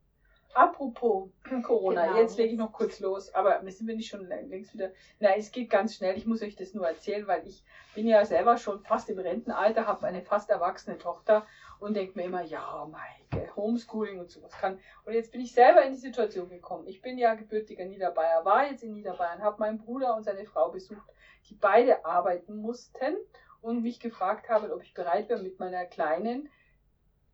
[0.54, 1.30] Apropos
[1.64, 2.20] Corona, genau.
[2.20, 4.92] jetzt lege ich noch kurz los, aber wir sind wir nicht schon längst wieder.
[5.20, 6.18] Nein, es geht ganz schnell.
[6.18, 9.86] Ich muss euch das nur erzählen, weil ich bin ja selber schon fast im Rentenalter,
[9.86, 11.46] habe eine fast erwachsene Tochter
[11.80, 14.80] und denke mir immer, ja, Maike, Homeschooling und sowas kann.
[15.06, 16.88] Und jetzt bin ich selber in die Situation gekommen.
[16.88, 20.70] Ich bin ja gebürtiger Niederbayer, war jetzt in Niederbayern, habe meinen Bruder und seine Frau
[20.70, 21.10] besucht,
[21.50, 23.18] die beide arbeiten mussten
[23.62, 26.50] und mich gefragt haben, ob ich bereit wäre, mit meiner kleinen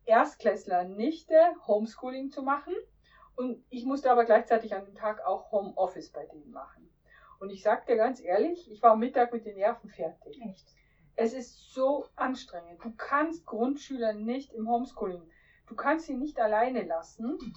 [0.04, 2.74] Erstklässler Nichte Homeschooling zu machen.
[3.36, 6.90] Und ich musste aber gleichzeitig an dem Tag auch Homeoffice bei denen machen.
[7.38, 10.40] Und ich sag dir ganz ehrlich, ich war am Mittag mit den Nerven fertig.
[10.42, 10.66] Echt?
[11.16, 12.82] Es ist so anstrengend.
[12.82, 15.22] Du kannst Grundschüler nicht im Homeschooling,
[15.66, 17.38] du kannst sie nicht alleine lassen.
[17.40, 17.54] Mhm.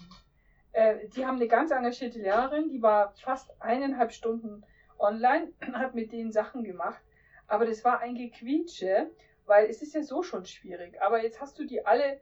[0.71, 4.65] Äh, die haben eine ganz engagierte Lehrerin, die war fast eineinhalb Stunden
[4.97, 7.01] online, hat mit denen Sachen gemacht.
[7.47, 9.09] Aber das war ein Gequietsche,
[9.45, 11.01] weil es ist ja so schon schwierig.
[11.01, 12.19] Aber jetzt hast du die alle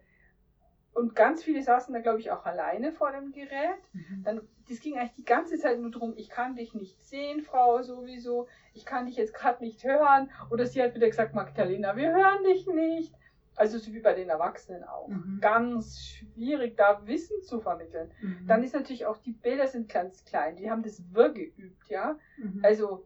[0.97, 3.77] und ganz viele saßen da, glaube ich, auch alleine vor dem Gerät.
[3.93, 4.23] Mhm.
[4.23, 7.83] Dann, das ging eigentlich die ganze Zeit nur darum, ich kann dich nicht sehen, Frau,
[7.83, 8.47] sowieso.
[8.73, 10.31] Ich kann dich jetzt gerade nicht hören.
[10.49, 13.13] Oder sie hat wieder gesagt, Magdalena, wir hören dich nicht.
[13.55, 15.07] Also so wie bei den Erwachsenen auch.
[15.07, 15.37] Mhm.
[15.39, 18.11] Ganz schwierig, da Wissen zu vermitteln.
[18.19, 18.47] Mhm.
[18.47, 20.55] Dann ist natürlich auch, die Bilder sind ganz klein.
[20.55, 22.17] Die haben das Wirr geübt, ja.
[22.37, 22.61] Mhm.
[22.63, 23.05] Also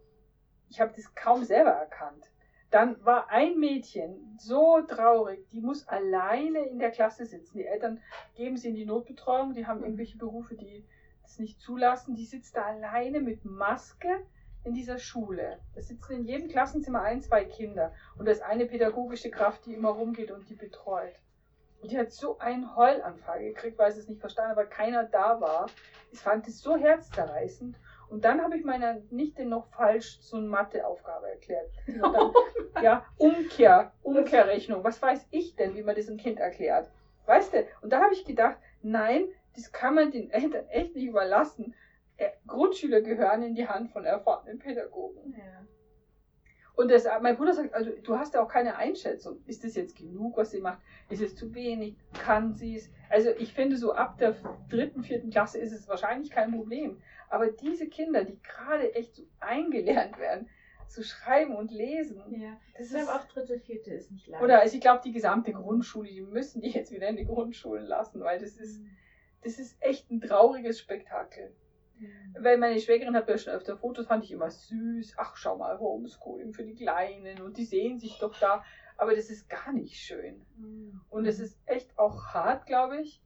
[0.69, 2.30] ich habe das kaum selber erkannt.
[2.71, 7.57] Dann war ein Mädchen so traurig, die muss alleine in der Klasse sitzen.
[7.57, 8.01] Die Eltern
[8.35, 10.85] geben sie in die Notbetreuung, die haben irgendwelche Berufe, die
[11.21, 12.15] das nicht zulassen.
[12.15, 14.25] Die sitzt da alleine mit Maske
[14.63, 15.59] in dieser Schule.
[15.75, 17.93] Da sitzen in jedem Klassenzimmer ein, zwei Kinder.
[18.17, 21.13] Und da ist eine pädagogische Kraft, die immer rumgeht und die betreut.
[21.81, 25.03] Und die hat so einen Heulanfall gekriegt, weil sie es nicht verstanden hat, weil keiner
[25.03, 25.67] da war.
[26.11, 27.75] Ich fand es so herzzerreißend.
[28.11, 31.71] Und dann habe ich meiner Nichte noch falsch so eine Matheaufgabe erklärt.
[31.87, 32.33] Dann,
[32.83, 34.83] ja, Umkehr, Umkehrrechnung.
[34.83, 36.91] Was weiß ich denn, wie man das einem Kind erklärt?
[37.25, 37.65] Weißt du?
[37.81, 41.73] Und da habe ich gedacht, nein, das kann man den Eltern echt nicht überlassen.
[42.47, 45.33] Grundschüler gehören in die Hand von erfahrenen Pädagogen.
[45.37, 45.65] Ja.
[46.75, 49.37] Und das, mein Bruder sagt, also du hast ja auch keine Einschätzung.
[49.45, 50.79] Ist das jetzt genug, was sie macht?
[51.09, 51.95] Ist es zu wenig?
[52.13, 52.89] Kann sie es?
[53.09, 54.35] Also ich finde, so ab der
[54.69, 57.01] dritten, vierten Klasse ist es wahrscheinlich kein Problem.
[57.29, 60.49] Aber diese Kinder, die gerade echt so eingelernt werden,
[60.91, 62.21] zu schreiben und lesen.
[62.29, 64.43] Ja, das ich glaube auch dritte, vierte ist nicht leicht.
[64.43, 67.85] Oder also ich glaube, die gesamte Grundschule, die müssen die jetzt wieder in die Grundschulen
[67.85, 68.89] lassen, weil das ist, mhm.
[69.43, 71.53] das ist echt ein trauriges Spektakel.
[72.01, 72.35] Mhm.
[72.43, 75.13] Weil meine Schwägerin hat ja schon öfter Fotos, fand ich immer süß.
[75.17, 78.63] Ach, schau mal, Homeschooling für die Kleinen und die sehen sich doch da.
[78.97, 80.45] Aber das ist gar nicht schön.
[80.57, 81.01] Mhm.
[81.09, 83.21] Und es ist echt auch hart, glaube ich.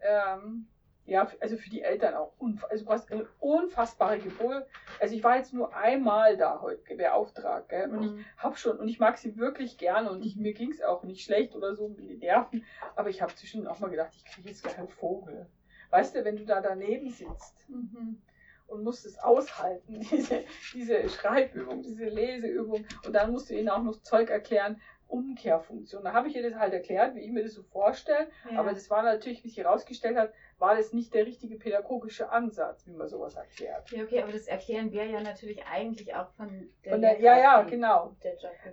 [0.00, 0.66] Ähm,
[1.04, 2.32] ja, also für die Eltern auch.
[2.70, 4.66] Also du hast eine unfassbare Geburt.
[5.00, 7.68] Also ich war jetzt nur einmal da heute beauftragt.
[7.68, 7.90] Gell?
[7.90, 8.18] Und mhm.
[8.18, 11.02] ich habe schon, und ich mag sie wirklich gerne und ich, mir ging es auch
[11.02, 12.64] nicht schlecht oder so mit den Nerven.
[12.94, 15.46] Aber ich habe zwischendurch auch mal gedacht, ich kriege jetzt keinen Vogel.
[15.92, 18.20] Weißt du, wenn du da daneben sitzt mhm.
[18.66, 23.82] und musst es aushalten, diese, diese Schreibübung, diese Leseübung, und dann musst du ihnen auch
[23.82, 26.02] noch Zeug erklären, Umkehrfunktion.
[26.02, 28.30] Da habe ich ihr das halt erklärt, wie ich mir das so vorstelle.
[28.50, 28.58] Ja.
[28.58, 32.86] Aber das war natürlich, wie sich herausgestellt hat, war das nicht der richtige pädagogische Ansatz,
[32.86, 33.90] wie man sowas erklärt.
[33.90, 37.36] Ja, okay, aber das erklären wir ja natürlich eigentlich auch von der, von der Ja,
[37.36, 38.14] ja, genau.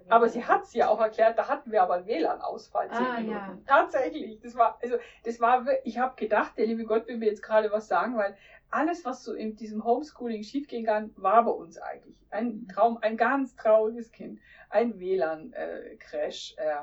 [0.07, 2.89] aber sie hat es ja auch erklärt, da hatten wir aber einen WLAN-Ausfall.
[2.91, 3.57] Ah, ja.
[3.65, 4.39] Tatsächlich.
[4.39, 7.71] Das war, also, das war, ich habe gedacht, der liebe Gott will mir jetzt gerade
[7.71, 8.37] was sagen, weil
[8.69, 12.15] alles, was so in diesem Homeschooling schiefgehen kann, war bei uns eigentlich.
[12.29, 12.67] Ein mhm.
[12.67, 14.39] Traum, ein ganz trauriges Kind.
[14.69, 16.55] Ein WLAN-Crash.
[16.57, 16.75] Äh, äh,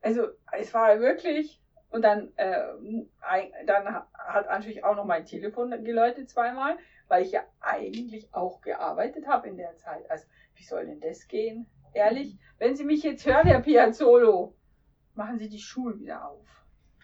[0.00, 1.61] also, es war wirklich,
[1.92, 2.62] und dann, äh,
[3.66, 6.76] dann hat natürlich auch noch mein Telefon geläutet zweimal,
[7.08, 10.10] weil ich ja eigentlich auch gearbeitet habe in der Zeit.
[10.10, 11.66] Also, wie soll denn das gehen?
[11.92, 14.54] Ehrlich, wenn Sie mich jetzt hören, Herr Piazzolo,
[15.14, 16.46] machen Sie die Schulen wieder auf.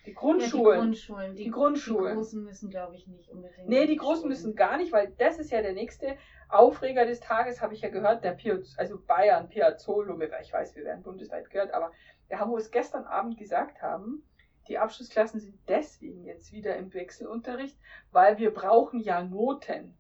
[0.07, 0.65] Die Grundschulen.
[0.65, 1.37] Ja, die Grundschulen.
[1.37, 2.09] Die, die, Grundschulen.
[2.09, 3.69] Die Großen müssen, glaube ich, nicht unbedingt.
[3.69, 4.29] Nee, die Großen Schulen.
[4.31, 6.17] müssen gar nicht, weil das ist ja der nächste
[6.49, 10.85] Aufreger des Tages, habe ich ja gehört, der Piaz also Bayern, Piazzolo, ich weiß, wir
[10.85, 11.93] werden bundesweit gehört, aber
[12.29, 14.23] wir haben es gestern Abend gesagt haben,
[14.69, 17.77] die Abschlussklassen sind deswegen jetzt wieder im Wechselunterricht,
[18.13, 19.97] weil wir brauchen ja Noten.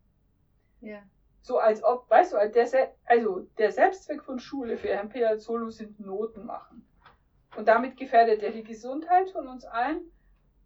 [0.80, 1.02] Ja.
[1.40, 5.98] So als ob, weißt du, der, also der Selbstzweck von Schule für Herrn Piazzolo sind
[5.98, 6.86] Noten machen.
[7.56, 10.02] Und damit gefährdet er die Gesundheit von uns allen,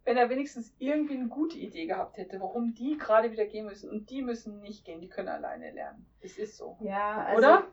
[0.03, 3.89] wenn er wenigstens irgendwie eine gute Idee gehabt hätte, warum die gerade wieder gehen müssen.
[3.89, 6.05] Und die müssen nicht gehen, die können alleine lernen.
[6.19, 6.77] Es ist so.
[6.81, 7.67] Ja, also, Oder?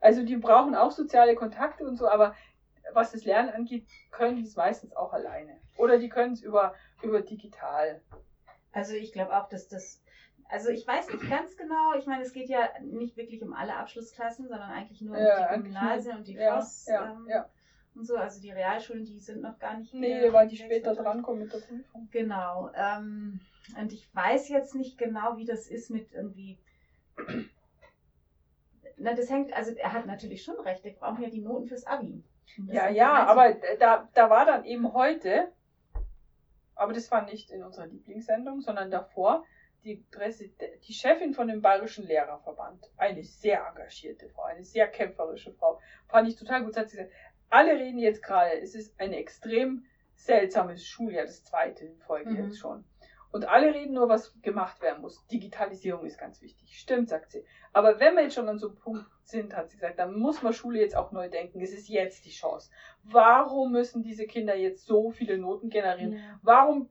[0.00, 2.34] Also die brauchen auch soziale Kontakte und so, aber
[2.92, 5.58] was das Lernen angeht, können die es meistens auch alleine.
[5.76, 8.00] Oder die können es über, über digital.
[8.72, 10.02] Also ich glaube auch, dass das,
[10.48, 13.76] also ich weiß nicht ganz genau, ich meine, es geht ja nicht wirklich um alle
[13.76, 17.48] Abschlussklassen, sondern eigentlich nur um ja, die Gymnasien und die Voss ja, ähm, ja,
[17.94, 18.16] und so.
[18.16, 19.92] Also die Realschulen, die sind noch gar nicht.
[19.92, 22.08] Nee, weil die später drankommen mit der Prüfung.
[22.10, 22.70] Genau.
[22.74, 23.40] Ähm,
[23.78, 26.58] und ich weiß jetzt nicht genau, wie das ist mit irgendwie.
[28.96, 31.86] Na, das hängt, also er hat natürlich schon recht, wir brauchen ja die Noten fürs
[31.86, 32.24] Abi.
[32.56, 35.52] Ja, ja, aber da, da war dann eben heute,
[36.74, 39.44] aber das war nicht in unserer Lieblingssendung, sondern davor,
[39.84, 40.04] die,
[40.86, 46.28] die Chefin von dem Bayerischen Lehrerverband, eine sehr engagierte Frau, eine sehr kämpferische Frau, fand
[46.28, 46.76] ich total gut.
[46.76, 47.14] Hat sie gesagt,
[47.48, 49.84] alle reden jetzt gerade, es ist ein extrem
[50.14, 52.44] seltsames Schuljahr, das zweite in Folge mhm.
[52.44, 52.84] jetzt schon.
[53.30, 55.26] Und alle reden nur, was gemacht werden muss.
[55.26, 56.78] Digitalisierung ist ganz wichtig.
[56.78, 57.44] Stimmt, sagt sie.
[57.72, 60.42] Aber wenn wir jetzt schon an so einem Punkt sind, hat sie gesagt, dann muss
[60.42, 61.60] man Schule jetzt auch neu denken.
[61.60, 62.70] Es ist jetzt die Chance.
[63.02, 66.14] Warum müssen diese Kinder jetzt so viele Noten generieren?
[66.14, 66.40] Ja.
[66.42, 66.88] Warum,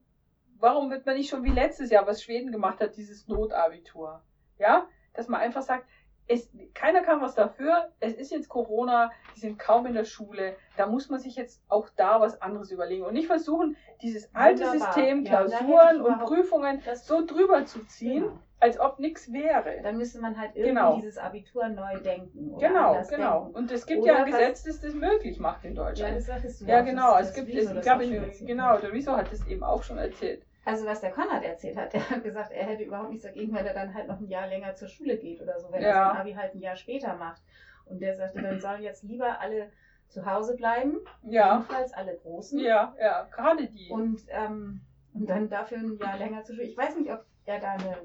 [0.59, 4.23] warum wird man nicht schon wie letztes Jahr, was Schweden gemacht hat, dieses Notabitur?
[4.59, 4.87] Ja?
[5.13, 5.87] Dass man einfach sagt,
[6.27, 7.89] es, keiner kann was dafür.
[7.99, 10.55] Es ist jetzt Corona, die sind kaum in der Schule.
[10.75, 14.63] Da muss man sich jetzt auch da was anderes überlegen und nicht versuchen, dieses alte
[14.65, 14.93] Wunderbar.
[14.93, 18.39] System, Klausuren ja, und Prüfungen so drüber zu ziehen, genau.
[18.59, 19.81] als ob nichts wäre.
[19.81, 20.95] Dann müsste man halt irgendwie genau.
[20.95, 22.57] dieses Abitur neu denken.
[22.59, 23.43] genau, genau.
[23.43, 23.57] Denken.
[23.57, 26.09] Und es gibt oder ja ein Gesetz, das das möglich macht in Deutschland.
[26.11, 26.65] Ja, das sagst du.
[26.65, 27.17] Ja, genau.
[27.17, 28.05] Es gibt, es, ich glaube,
[28.41, 30.46] genau, der Riso hat das eben auch schon erzählt.
[30.67, 33.65] Also was der Konrad erzählt hat, der hat gesagt, er hätte überhaupt nichts dagegen, wenn
[33.65, 35.87] er dann halt noch ein Jahr länger zur Schule geht oder so, wenn ja.
[35.87, 37.41] er sein Abi halt ein Jahr später macht.
[37.85, 39.71] Und der sagte, dann sollen jetzt lieber alle
[40.09, 41.53] zu Hause bleiben, ja.
[41.53, 42.59] jedenfalls alle Großen.
[42.59, 43.89] Ja, ja, gerade die.
[43.89, 44.81] Und, ähm,
[45.13, 46.67] und dann dafür ein Jahr länger zur Schule.
[46.67, 47.97] Ich weiß nicht, ob er da eine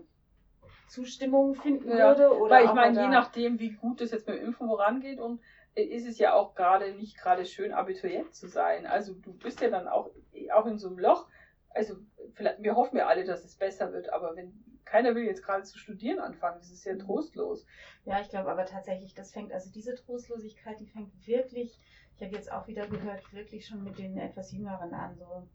[0.87, 2.37] Zustimmung finden ja, würde.
[2.39, 5.41] Oder weil ich meine, je nachdem, wie gut es jetzt mit dem Impfen vorangeht und
[5.75, 8.87] ist es ja auch gerade nicht gerade schön, Abiturient zu sein.
[8.87, 10.11] Also du bist ja dann auch,
[10.55, 11.27] auch in so einem Loch.
[11.75, 11.97] Also
[12.35, 14.53] vielleicht, wir hoffen ja alle, dass es besser wird, aber wenn
[14.85, 17.67] keiner will jetzt gerade zu studieren anfangen, das ist ja trostlos.
[18.05, 21.79] Ja, ich glaube aber tatsächlich, das fängt, also diese Trostlosigkeit, die fängt wirklich,
[22.17, 25.49] ich habe jetzt auch wieder gehört, wirklich schon mit den etwas Jüngeren an, so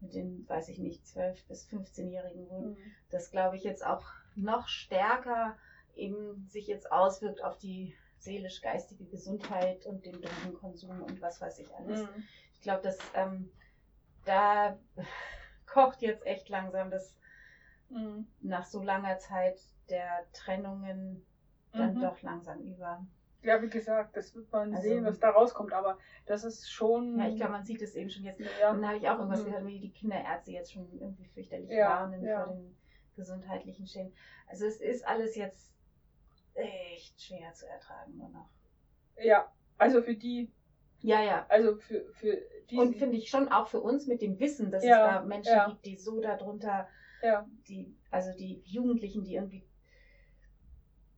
[0.00, 2.76] mit den, weiß ich nicht, 12- bis 15-Jährigen, wo mhm.
[3.10, 4.04] das, glaube ich, jetzt auch
[4.34, 5.56] noch stärker
[5.94, 11.74] eben sich jetzt auswirkt auf die seelisch-geistige Gesundheit und den Drogenkonsum und was weiß ich
[11.74, 12.02] alles.
[12.02, 12.24] Mhm.
[12.54, 13.50] Ich glaube, dass ähm,
[14.24, 14.78] da
[15.70, 17.16] kocht jetzt echt langsam das
[17.88, 18.26] mhm.
[18.40, 21.24] nach so langer Zeit der Trennungen
[21.72, 22.00] dann mhm.
[22.02, 23.06] doch langsam über.
[23.42, 27.18] Ja, wie gesagt, das wird man also, sehen, was da rauskommt, aber das ist schon.
[27.18, 28.40] Ja, ich glaube, man sieht es eben schon jetzt.
[28.60, 28.70] Ja.
[28.70, 29.46] Und dann habe ich auch irgendwas mhm.
[29.46, 32.44] gehört, wie die Kinderärzte jetzt schon irgendwie fürchterlich ja, warnen ja.
[32.44, 32.76] vor den
[33.16, 34.12] gesundheitlichen Schäden.
[34.46, 35.72] Also es ist alles jetzt
[36.54, 38.50] echt schwer zu ertragen nur noch.
[39.16, 40.52] Ja, also für die.
[41.02, 41.46] Ja, ja.
[41.48, 42.38] Also für, für
[42.70, 42.76] die.
[42.76, 45.52] Und finde ich schon auch für uns mit dem Wissen, dass ja, es da Menschen
[45.52, 45.68] ja.
[45.68, 46.88] gibt, die so darunter,
[47.22, 47.46] ja.
[47.68, 49.64] die, also die Jugendlichen, die irgendwie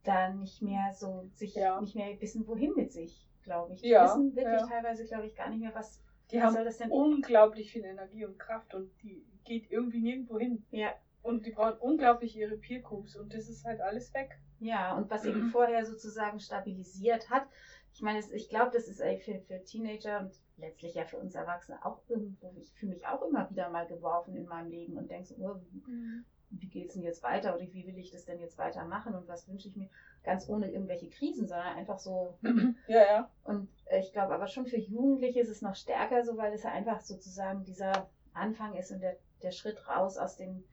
[0.03, 3.81] da nicht mehr so sich nicht mehr wissen, wohin mit sich, glaube ich.
[3.81, 6.65] Die ja, wissen wirklich teilweise, glaube ich, gar nicht mehr, was, die was haben soll
[6.65, 10.65] das denn unglaublich viel Energie und Kraft und die geht irgendwie nirgendwo hin.
[10.71, 10.93] Ja.
[11.21, 14.37] Und die brauchen unglaublich ihre Peer Groups und das ist halt alles weg.
[14.59, 17.47] Ja, und was eben vorher sozusagen stabilisiert hat.
[17.93, 21.85] Ich meine, ich glaube, das ist für, für Teenager und letztlich ja für uns Erwachsene
[21.85, 25.27] auch irgendwo, ich fühle mich auch immer wieder mal geworfen in meinem Leben und denke
[25.27, 26.25] so, oh, mhm
[26.59, 29.27] wie geht es denn jetzt weiter oder wie will ich das denn jetzt weitermachen und
[29.27, 29.89] was wünsche ich mir,
[30.23, 32.37] ganz ohne irgendwelche Krisen, sondern einfach so.
[32.87, 33.31] Ja, ja.
[33.43, 36.71] Und ich glaube aber schon für Jugendliche ist es noch stärker so, weil es ja
[36.71, 40.63] einfach sozusagen dieser Anfang ist und der, der Schritt raus aus dem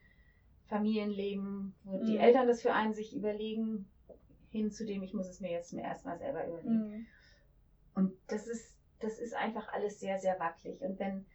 [0.66, 2.06] Familienleben, wo mhm.
[2.06, 3.88] die Eltern das für einen sich überlegen,
[4.50, 6.88] hin zu dem, ich muss es mir jetzt mir erstmal selber überlegen.
[6.88, 7.06] Mhm.
[7.94, 10.80] Und das ist, das ist einfach alles sehr, sehr wackelig.
[10.82, 11.26] Und wenn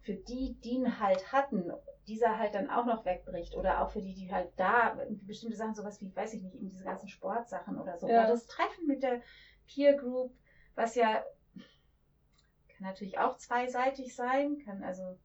[0.00, 1.72] für die, die ihn halt hatten,
[2.06, 5.74] dieser halt dann auch noch wegbricht oder auch für die, die halt da bestimmte Sachen,
[5.74, 8.08] sowas wie, weiß ich nicht, eben diese ganzen Sportsachen oder so.
[8.08, 8.20] Ja.
[8.20, 9.20] Oder das Treffen mit der
[9.66, 10.32] Peer Group,
[10.76, 11.24] was ja
[12.76, 15.18] kann natürlich auch zweiseitig sein, kann also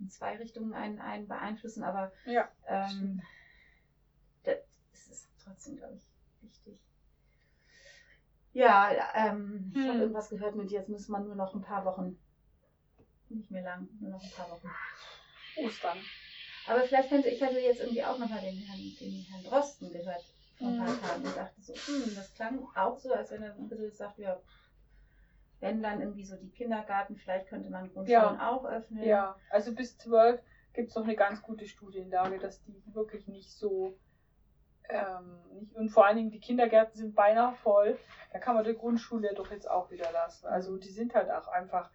[0.00, 3.20] in zwei Richtungen einen, einen beeinflussen, aber ja, ähm,
[4.44, 6.06] das ist trotzdem, glaube ich,
[6.48, 6.78] wichtig.
[8.52, 9.72] Ja, ähm, hm.
[9.74, 12.18] ich habe irgendwas gehört mit, jetzt muss man nur noch ein paar Wochen
[13.28, 14.70] nicht mehr lang, nur noch ein paar Wochen.
[15.56, 15.98] Ostern.
[16.66, 20.24] Aber vielleicht könnte ich hatte jetzt irgendwie auch nochmal den Herrn, den Herrn Drosten gehört
[20.56, 21.00] vor ein paar mhm.
[21.00, 24.18] Tagen und dachte so, hm, das klang auch so, als wenn er ein bisschen sagt,
[24.18, 24.40] ja,
[25.60, 28.50] wenn dann irgendwie so die Kindergarten, vielleicht könnte man Grundschulen ja.
[28.50, 29.04] auch öffnen.
[29.04, 30.40] Ja, also bis zwölf
[30.72, 33.98] gibt es noch eine ganz gute Studienlage, dass die wirklich nicht so
[34.88, 37.98] ähm, und vor allen Dingen die Kindergärten sind beinahe voll.
[38.32, 40.46] Da kann man die Grundschule doch jetzt auch wieder lassen.
[40.46, 41.90] Also die sind halt auch einfach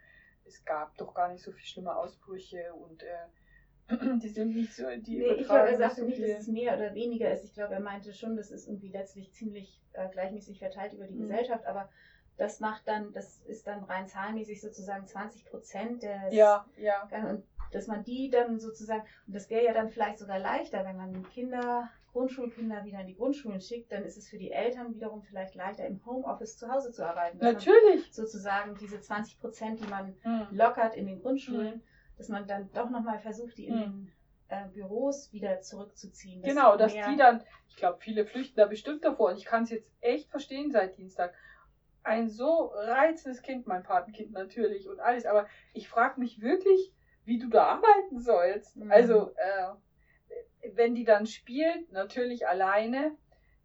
[0.45, 3.87] es gab doch gar nicht so viel schlimme Ausbrüche und äh,
[4.21, 6.75] die sind nicht so, die nee, Ich glaube, er sagte so nicht, dass es mehr
[6.75, 7.43] oder weniger ist.
[7.43, 11.15] Ich glaube, er meinte schon, das ist irgendwie letztlich ziemlich äh, gleichmäßig verteilt über die
[11.15, 11.27] mhm.
[11.27, 11.89] Gesellschaft, aber
[12.37, 16.33] das macht dann, das ist dann rein zahlenmäßig sozusagen 20 Prozent der.
[16.33, 17.07] Ja, ja.
[17.11, 20.97] Und dass man die dann sozusagen, und das wäre ja dann vielleicht sogar leichter, wenn
[20.97, 25.23] man Kinder Grundschulkinder wieder in die Grundschulen schickt, dann ist es für die Eltern wiederum
[25.23, 27.39] vielleicht leichter, im Homeoffice zu Hause zu arbeiten.
[27.39, 28.13] Natürlich.
[28.13, 30.47] Sozusagen diese 20 Prozent, die man mhm.
[30.51, 31.81] lockert in den Grundschulen, mhm.
[32.17, 33.81] dass man dann doch nochmal versucht, die in mhm.
[33.81, 34.11] den
[34.49, 36.43] äh, Büros wieder zurückzuziehen.
[36.43, 39.63] Dass genau, dass die dann, ich glaube, viele flüchten da bestimmt davor und ich kann
[39.63, 41.33] es jetzt echt verstehen seit Dienstag.
[42.03, 46.93] Ein so reizendes Kind, mein Patenkind natürlich und alles, aber ich frage mich wirklich,
[47.25, 48.75] wie du da arbeiten sollst.
[48.75, 48.91] Mhm.
[48.91, 53.15] Also, äh, wenn die dann spielt, natürlich alleine,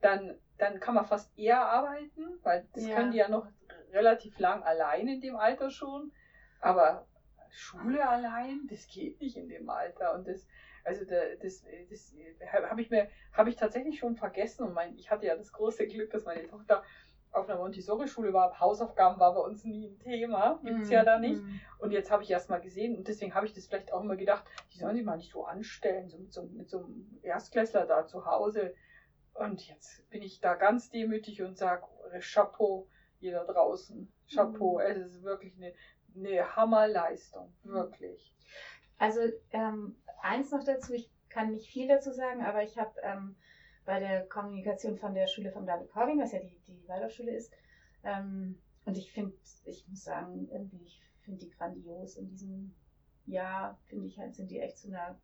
[0.01, 2.95] dann, dann kann man fast eher arbeiten, weil das ja.
[2.95, 3.47] können die ja noch
[3.93, 6.13] relativ lang allein in dem Alter schon.
[6.61, 7.07] Aber
[7.51, 10.15] Schule allein, das geht nicht in dem Alter.
[10.15, 10.47] Und das,
[10.85, 14.67] also das, das, das habe ich mir, habe ich tatsächlich schon vergessen.
[14.67, 16.83] Und mein, ich hatte ja das große Glück, dass meine Tochter
[17.33, 21.05] auf einer Montessori-Schule war, Hausaufgaben war bei uns nie ein Thema, gibt es mm, ja
[21.05, 21.43] da nicht.
[21.43, 21.61] Mm.
[21.79, 24.17] Und jetzt habe ich erst mal gesehen und deswegen habe ich das vielleicht auch immer
[24.17, 27.87] gedacht, die sollen sich mal nicht so anstellen, so mit, so mit so einem Erstklässler
[27.87, 28.75] da zu Hause.
[29.35, 31.87] Und jetzt bin ich da ganz demütig und sage,
[32.21, 32.89] Chapeau,
[33.21, 34.81] jeder draußen, Chapeau, mm.
[34.81, 35.75] es ist wirklich eine,
[36.17, 38.35] eine Hammerleistung, wirklich.
[38.99, 39.21] Also
[39.53, 43.37] ähm, eins noch dazu, ich kann nicht viel dazu sagen, aber ich habe ähm,
[43.89, 47.51] bei der Kommunikation von der Schule von David Corbin, was ja die, die Waldorfschule ist.
[48.05, 49.33] Ähm, und ich finde,
[49.65, 52.17] ich muss sagen, irgendwie, ich finde die grandios.
[52.17, 52.75] In diesem
[53.25, 55.19] Jahr, finde ich halt, sind die echt zu einer,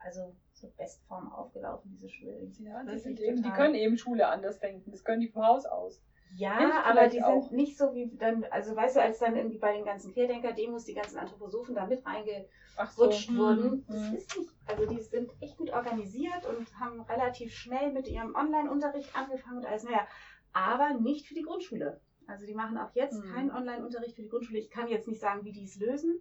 [0.00, 2.50] also zur Bestform aufgelaufen, diese Schule.
[2.58, 4.90] Ja, die, sind eben, die können eben Schule anders denken.
[4.90, 6.02] Das können die vom Haus aus.
[6.34, 7.42] Ja, aber die auch.
[7.42, 10.84] sind nicht so wie dann, also weißt du, als dann irgendwie bei den ganzen Querdenker-Demos
[10.84, 13.36] die ganzen Anthroposophen da mit reingerutscht so.
[13.36, 13.84] wurden.
[13.86, 14.16] Das mhm.
[14.16, 19.14] ist nicht, also die sind echt gut organisiert und haben relativ schnell mit ihrem Online-Unterricht
[19.14, 20.06] angefangen und alles, naja,
[20.52, 22.00] aber nicht für die Grundschule.
[22.26, 23.32] Also die machen auch jetzt mhm.
[23.32, 24.58] keinen Online-Unterricht für die Grundschule.
[24.58, 26.18] Ich kann jetzt nicht sagen, wie die es lösen.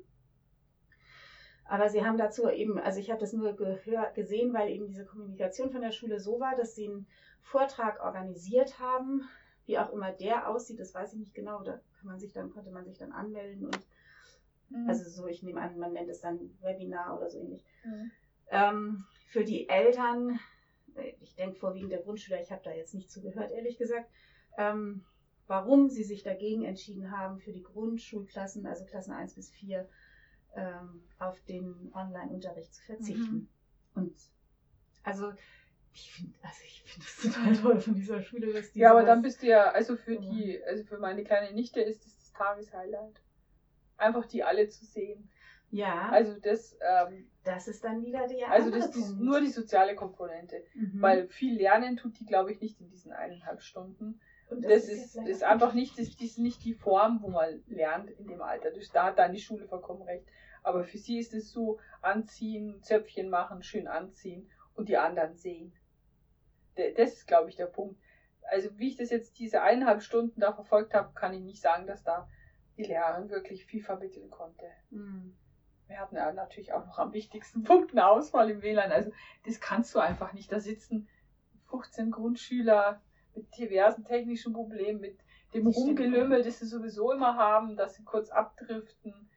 [1.64, 5.06] Aber sie haben dazu eben, also ich habe das nur gehör, gesehen, weil eben diese
[5.06, 7.08] Kommunikation von der Schule so war, dass sie einen
[7.40, 9.24] Vortrag organisiert haben
[9.66, 11.62] wie auch immer der aussieht, das weiß ich nicht genau.
[11.64, 13.88] Da kann man sich dann, konnte man sich dann anmelden und
[14.70, 14.90] mhm.
[14.90, 17.64] also so, ich nehme an, man nennt es dann Webinar oder so ähnlich.
[17.84, 18.12] Mhm.
[18.50, 20.40] Ähm, für die Eltern,
[20.96, 24.10] äh, ich denke vorwiegend der Grundschüler, ich habe da jetzt nicht zugehört, ehrlich gesagt,
[24.58, 25.06] ähm,
[25.48, 29.88] warum sie sich dagegen entschieden haben, für die Grundschulklassen, also Klassen 1 bis 4,
[30.56, 33.36] ähm, auf den Online-Unterricht zu verzichten.
[33.36, 33.48] Mhm.
[33.96, 34.14] Und
[35.04, 35.34] also
[35.94, 39.04] ich finde also ich finde das total toll von dieser Schule, dass die Ja, aber
[39.04, 42.32] dann bist du ja, also für die, also für meine kleine Nichte ist das das
[42.34, 43.22] Tageshighlight.
[43.98, 45.30] Einfach die alle zu sehen.
[45.70, 46.10] Ja.
[46.10, 50.64] Also das, ähm, das ist dann wieder die Also das ist nur die soziale Komponente.
[50.74, 51.02] Mhm.
[51.02, 54.20] Weil viel lernen tut die, glaube ich, nicht in diesen eineinhalb Stunden.
[54.50, 57.64] Und das, das ist, ist, ist einfach nicht, das ist nicht die Form, wo man
[57.68, 58.72] lernt in dem Alter.
[58.72, 60.28] Das, da hat dann die Schule vollkommen recht.
[60.62, 65.74] Aber für sie ist es so, anziehen, Zöpfchen machen, schön anziehen und die anderen sehen.
[66.76, 68.00] Das ist, glaube ich, der Punkt.
[68.50, 71.88] Also wie ich das jetzt diese eineinhalb Stunden da verfolgt habe, kann ich nicht sagen,
[71.88, 72.28] dass da
[72.78, 74.66] die Lehrerin wirklich viel vermitteln konnte.
[74.90, 75.36] Mhm.
[75.88, 78.92] Wir hatten ja natürlich auch noch am wichtigsten Punkt eine Auswahl im WLAN.
[78.92, 79.12] Also
[79.46, 80.52] das kannst du einfach nicht.
[80.52, 81.08] Da sitzen
[81.70, 83.02] 15 Grundschüler
[83.36, 85.20] mit diversen technischen Problemen, mit
[85.54, 89.30] dem Rumgelümmel, das sie sowieso immer haben, dass sie kurz abdriften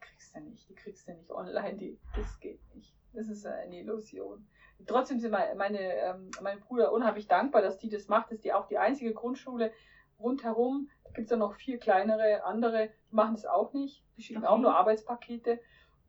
[0.00, 2.94] kriegst du nicht, die kriegst du nicht online, die, das geht nicht.
[3.12, 4.46] Das ist eine Illusion.
[4.86, 8.26] Trotzdem sind meine, meine, ähm, mein Bruder unheimlich dankbar, dass die das macht.
[8.26, 9.72] Das ist die auch die einzige Grundschule
[10.18, 10.88] rundherum.
[11.04, 14.04] Da gibt es ja noch vier kleinere andere, die machen das auch nicht.
[14.16, 14.48] Die schicken okay.
[14.48, 15.60] auch nur Arbeitspakete.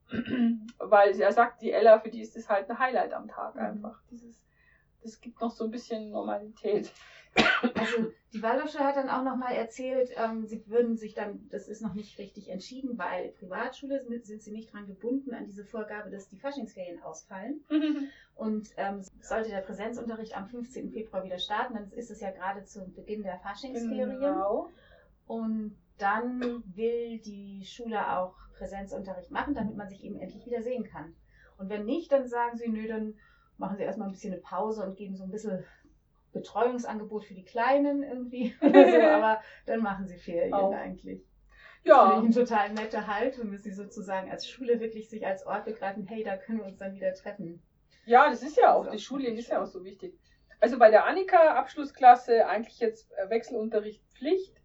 [0.78, 3.62] Weil er sagt, die Ella, für die ist das halt ein Highlight am Tag mhm.
[3.62, 4.02] einfach.
[4.12, 4.44] Dieses,
[5.02, 6.92] das gibt noch so ein bisschen Normalität.
[7.36, 11.82] Also die Waldorfschule hat dann auch nochmal erzählt, ähm, sie würden sich dann, das ist
[11.82, 16.10] noch nicht richtig entschieden, weil Privatschule sind, sind sie nicht dran gebunden an diese Vorgabe,
[16.10, 17.64] dass die Faschingsferien ausfallen.
[18.36, 20.92] Und ähm, sollte der Präsenzunterricht am 15.
[20.92, 24.20] Februar wieder starten, dann ist es ja gerade zu Beginn der Faschingsferien.
[24.20, 24.70] Genau.
[25.28, 30.84] Und dann will die Schule auch Präsenzunterricht machen, damit man sich eben endlich wieder sehen
[30.84, 31.16] kann.
[31.58, 33.14] Und wenn nicht, dann sagen sie, nö, dann
[33.58, 35.64] machen sie erstmal ein bisschen eine Pause und geben so ein bisschen
[36.34, 38.56] Betreuungsangebot für die Kleinen irgendwie.
[38.62, 40.74] so, aber dann machen sie Ferien Auch.
[40.74, 41.24] eigentlich.
[41.84, 42.10] Ja.
[42.10, 45.66] Das ich eine total nette Haltung, dass sie sozusagen als Schule wirklich sich als Ort
[45.66, 47.62] begreifen, hey, da können wir uns dann wieder treffen.
[48.06, 50.18] Ja, das ist ja auch, die Schule ist ja auch so wichtig.
[50.60, 54.56] Also bei der Annika Abschlussklasse eigentlich jetzt äh, Wechselunterricht Pflicht.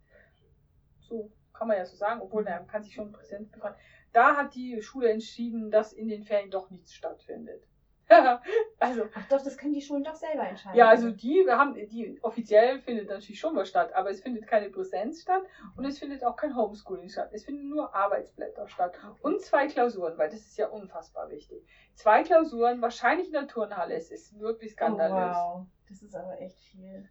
[1.01, 3.75] So kann man ja so sagen, obwohl man kann sich schon Präsenz befahren.
[4.13, 7.67] Da hat die Schule entschieden, dass in den Ferien doch nichts stattfindet.
[8.79, 10.77] also, Ach doch, das können die Schulen doch selber entscheiden.
[10.77, 14.69] Ja, also die haben, die offiziell findet natürlich schon was statt, aber es findet keine
[14.69, 15.43] Präsenz statt
[15.77, 17.29] und es findet auch kein Homeschooling statt.
[17.33, 19.19] Es finden nur Arbeitsblätter statt okay.
[19.21, 21.63] und zwei Klausuren, weil das ist ja unfassbar wichtig.
[21.93, 23.95] Zwei Klausuren, wahrscheinlich in der Turnhalle.
[23.95, 25.37] Es ist wirklich skandalös.
[25.37, 27.07] Oh, wow, das ist aber echt viel.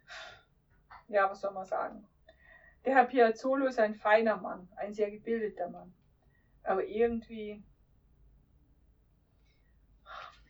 [1.07, 2.05] Ja, was soll man sagen?
[2.85, 5.93] Der Herr Piazzolo ist ein feiner Mann, ein sehr gebildeter Mann.
[6.63, 7.63] Aber irgendwie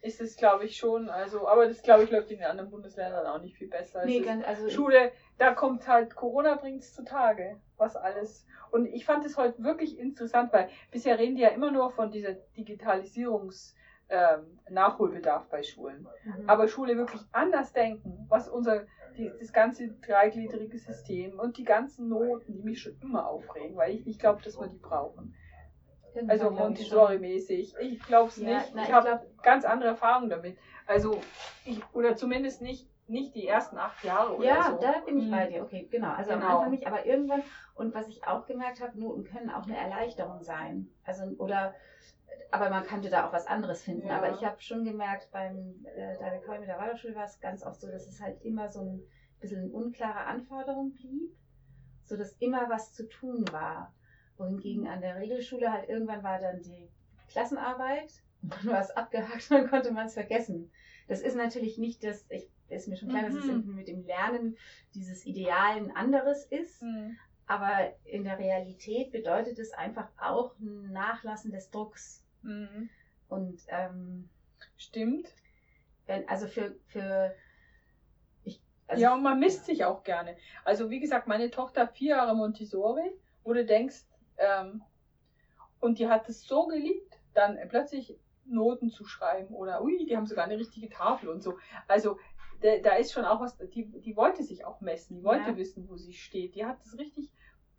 [0.01, 1.09] ist es, glaube ich, schon.
[1.09, 4.05] Also, aber das, glaube ich, läuft in den anderen Bundesländern auch nicht viel besser.
[4.05, 8.45] Nee, ganz, also Schule, da kommt halt, Corona bringt es zutage, was alles.
[8.71, 12.11] Und ich fand es heute wirklich interessant, weil bisher reden die ja immer nur von
[12.11, 13.73] dieser Digitalisierungs-
[14.09, 16.07] ähm, Nachholbedarf bei Schulen.
[16.23, 16.49] Mhm.
[16.49, 18.85] Aber Schule wirklich anders denken, was unser,
[19.17, 23.93] die, das ganze dreigliedrige System und die ganzen Noten, die mich schon immer aufregen, weil
[23.95, 25.35] ich nicht glaube, dass wir die brauchen.
[26.27, 27.75] Also Montessori-mäßig.
[27.79, 28.71] Ich glaube es ja, nicht.
[28.73, 30.57] Na, ich, habe ganz andere Erfahrungen damit.
[30.85, 31.21] Also,
[31.65, 34.83] ich, oder zumindest nicht, nicht die ersten acht Jahre oder ja, so.
[34.83, 35.53] Ja, da bin ich bei hm.
[35.53, 35.63] dir.
[35.63, 36.11] Okay, genau.
[36.11, 36.45] Also genau.
[36.45, 37.43] am Anfang nicht, aber irgendwann,
[37.75, 40.89] und was ich auch gemerkt habe, Noten können auch eine Erleichterung sein.
[41.03, 41.75] Also, oder,
[42.51, 44.07] aber man könnte da auch was anderes finden.
[44.07, 44.17] Ja.
[44.17, 47.63] Aber ich habe schon gemerkt, beim äh, David Coy mit der Waldorfschule war es ganz
[47.63, 49.03] oft so, dass es halt immer so ein
[49.39, 51.35] bisschen unklare Anforderung blieb.
[52.05, 53.93] So dass immer was zu tun war
[54.39, 56.89] wohingegen an der Regelschule halt irgendwann war dann die
[57.29, 58.11] Klassenarbeit
[58.41, 60.71] und war es abgehakt und dann konnte man es vergessen.
[61.07, 63.35] Das ist natürlich nicht das, ich, ist mir schon klar, mhm.
[63.35, 63.75] dass es mhm.
[63.75, 64.57] mit dem Lernen
[64.93, 66.81] dieses Idealen anderes ist.
[66.81, 67.17] Mhm.
[67.47, 72.23] Aber in der Realität bedeutet es einfach auch ein Nachlassen des Drucks.
[72.43, 72.89] Mhm.
[73.27, 74.29] Und ähm,
[74.77, 75.27] stimmt.
[76.05, 77.35] Wenn, also für, für
[78.43, 80.37] ich, also ja, und man misst sich auch gerne.
[80.63, 83.11] Also wie gesagt, meine Tochter vier Jahre Montessori,
[83.43, 84.05] wo du denkst,
[84.39, 84.81] ähm,
[85.79, 90.25] und die hat es so geliebt, dann plötzlich Noten zu schreiben oder ui, die haben
[90.25, 91.57] sogar eine richtige Tafel und so.
[91.87, 92.17] Also
[92.61, 95.57] da, da ist schon auch was, die, die wollte sich auch messen, die wollte ja.
[95.57, 96.55] wissen, wo sie steht.
[96.55, 97.31] Die hat es richtig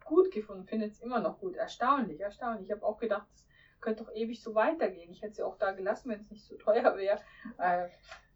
[0.04, 1.56] gut gefunden, findet es immer noch gut.
[1.56, 2.66] Erstaunlich, erstaunlich.
[2.66, 3.46] Ich habe auch gedacht, das
[3.80, 5.10] könnte doch ewig so weitergehen.
[5.12, 7.20] Ich hätte sie auch da gelassen, wenn es nicht so teuer wäre.
[7.58, 7.88] Äh,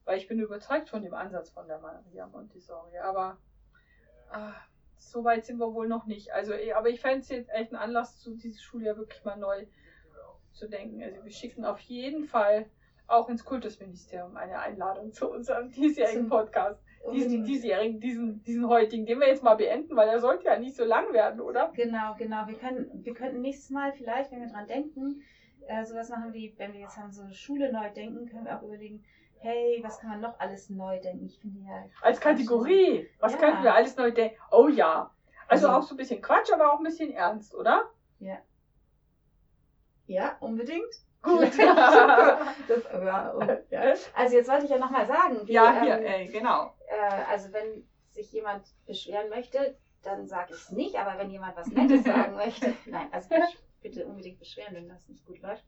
[0.04, 2.98] weil ich bin überzeugt von dem Ansatz von der Maria Montessori.
[2.98, 3.38] Aber
[4.32, 4.52] äh,
[5.10, 6.32] so weit sind wir wohl noch nicht.
[6.32, 9.66] Also, aber ich fände es jetzt echt ein Anlass, zu dieses Schuljahr wirklich mal neu
[10.52, 11.02] zu denken.
[11.02, 12.66] Also wir schicken auf jeden Fall
[13.06, 16.80] auch ins Kultusministerium eine Einladung zu unserem diesjährigen Podcast.
[17.12, 20.74] Diesen, diesjährigen, diesen, diesen heutigen, den wir jetzt mal beenden, weil er sollte ja nicht
[20.74, 21.70] so lang werden, oder?
[21.76, 22.46] Genau, genau.
[22.46, 25.22] Wir können, wir könnten nächstes Mal vielleicht, wenn wir dran denken,
[25.66, 28.62] äh, sowas machen wie, wenn wir jetzt an so Schule neu denken, können wir auch
[28.62, 29.04] überlegen,
[29.44, 31.26] hey, was kann man noch alles neu denken?
[31.26, 31.84] Ich finde ja.
[32.00, 33.08] Als Kategorie.
[33.20, 33.38] Was Ja.
[33.38, 34.36] könnten wir alles neu denken?
[34.50, 35.10] Oh ja.
[35.46, 37.84] Also Also- auch so ein bisschen Quatsch, aber auch ein bisschen ernst, oder?
[40.06, 40.94] Ja, unbedingt.
[41.22, 41.40] Gut.
[41.58, 43.80] das, ja, und, ja.
[44.14, 46.74] Also jetzt wollte ich ja nochmal sagen, wie, ja, hier, ähm, ey, genau.
[46.86, 51.56] äh, also wenn sich jemand beschweren möchte, dann sage ich es nicht, aber wenn jemand
[51.56, 53.30] was Nettes sagen möchte, nein, also
[53.80, 55.64] bitte unbedingt beschweren, wenn das nicht gut läuft.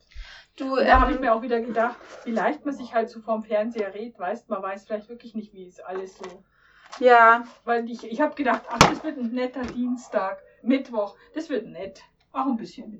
[0.57, 3.21] Du, da habe ich ähm, mir auch wieder gedacht, wie leicht man sich halt so
[3.21, 6.43] vorm Fernseher redet, weißt man weiß vielleicht wirklich nicht, wie es alles so.
[6.99, 11.67] ja, Weil ich, ich habe gedacht, ach, das wird ein netter Dienstag, Mittwoch, das wird
[11.67, 12.01] nett.
[12.33, 12.89] Auch ein bisschen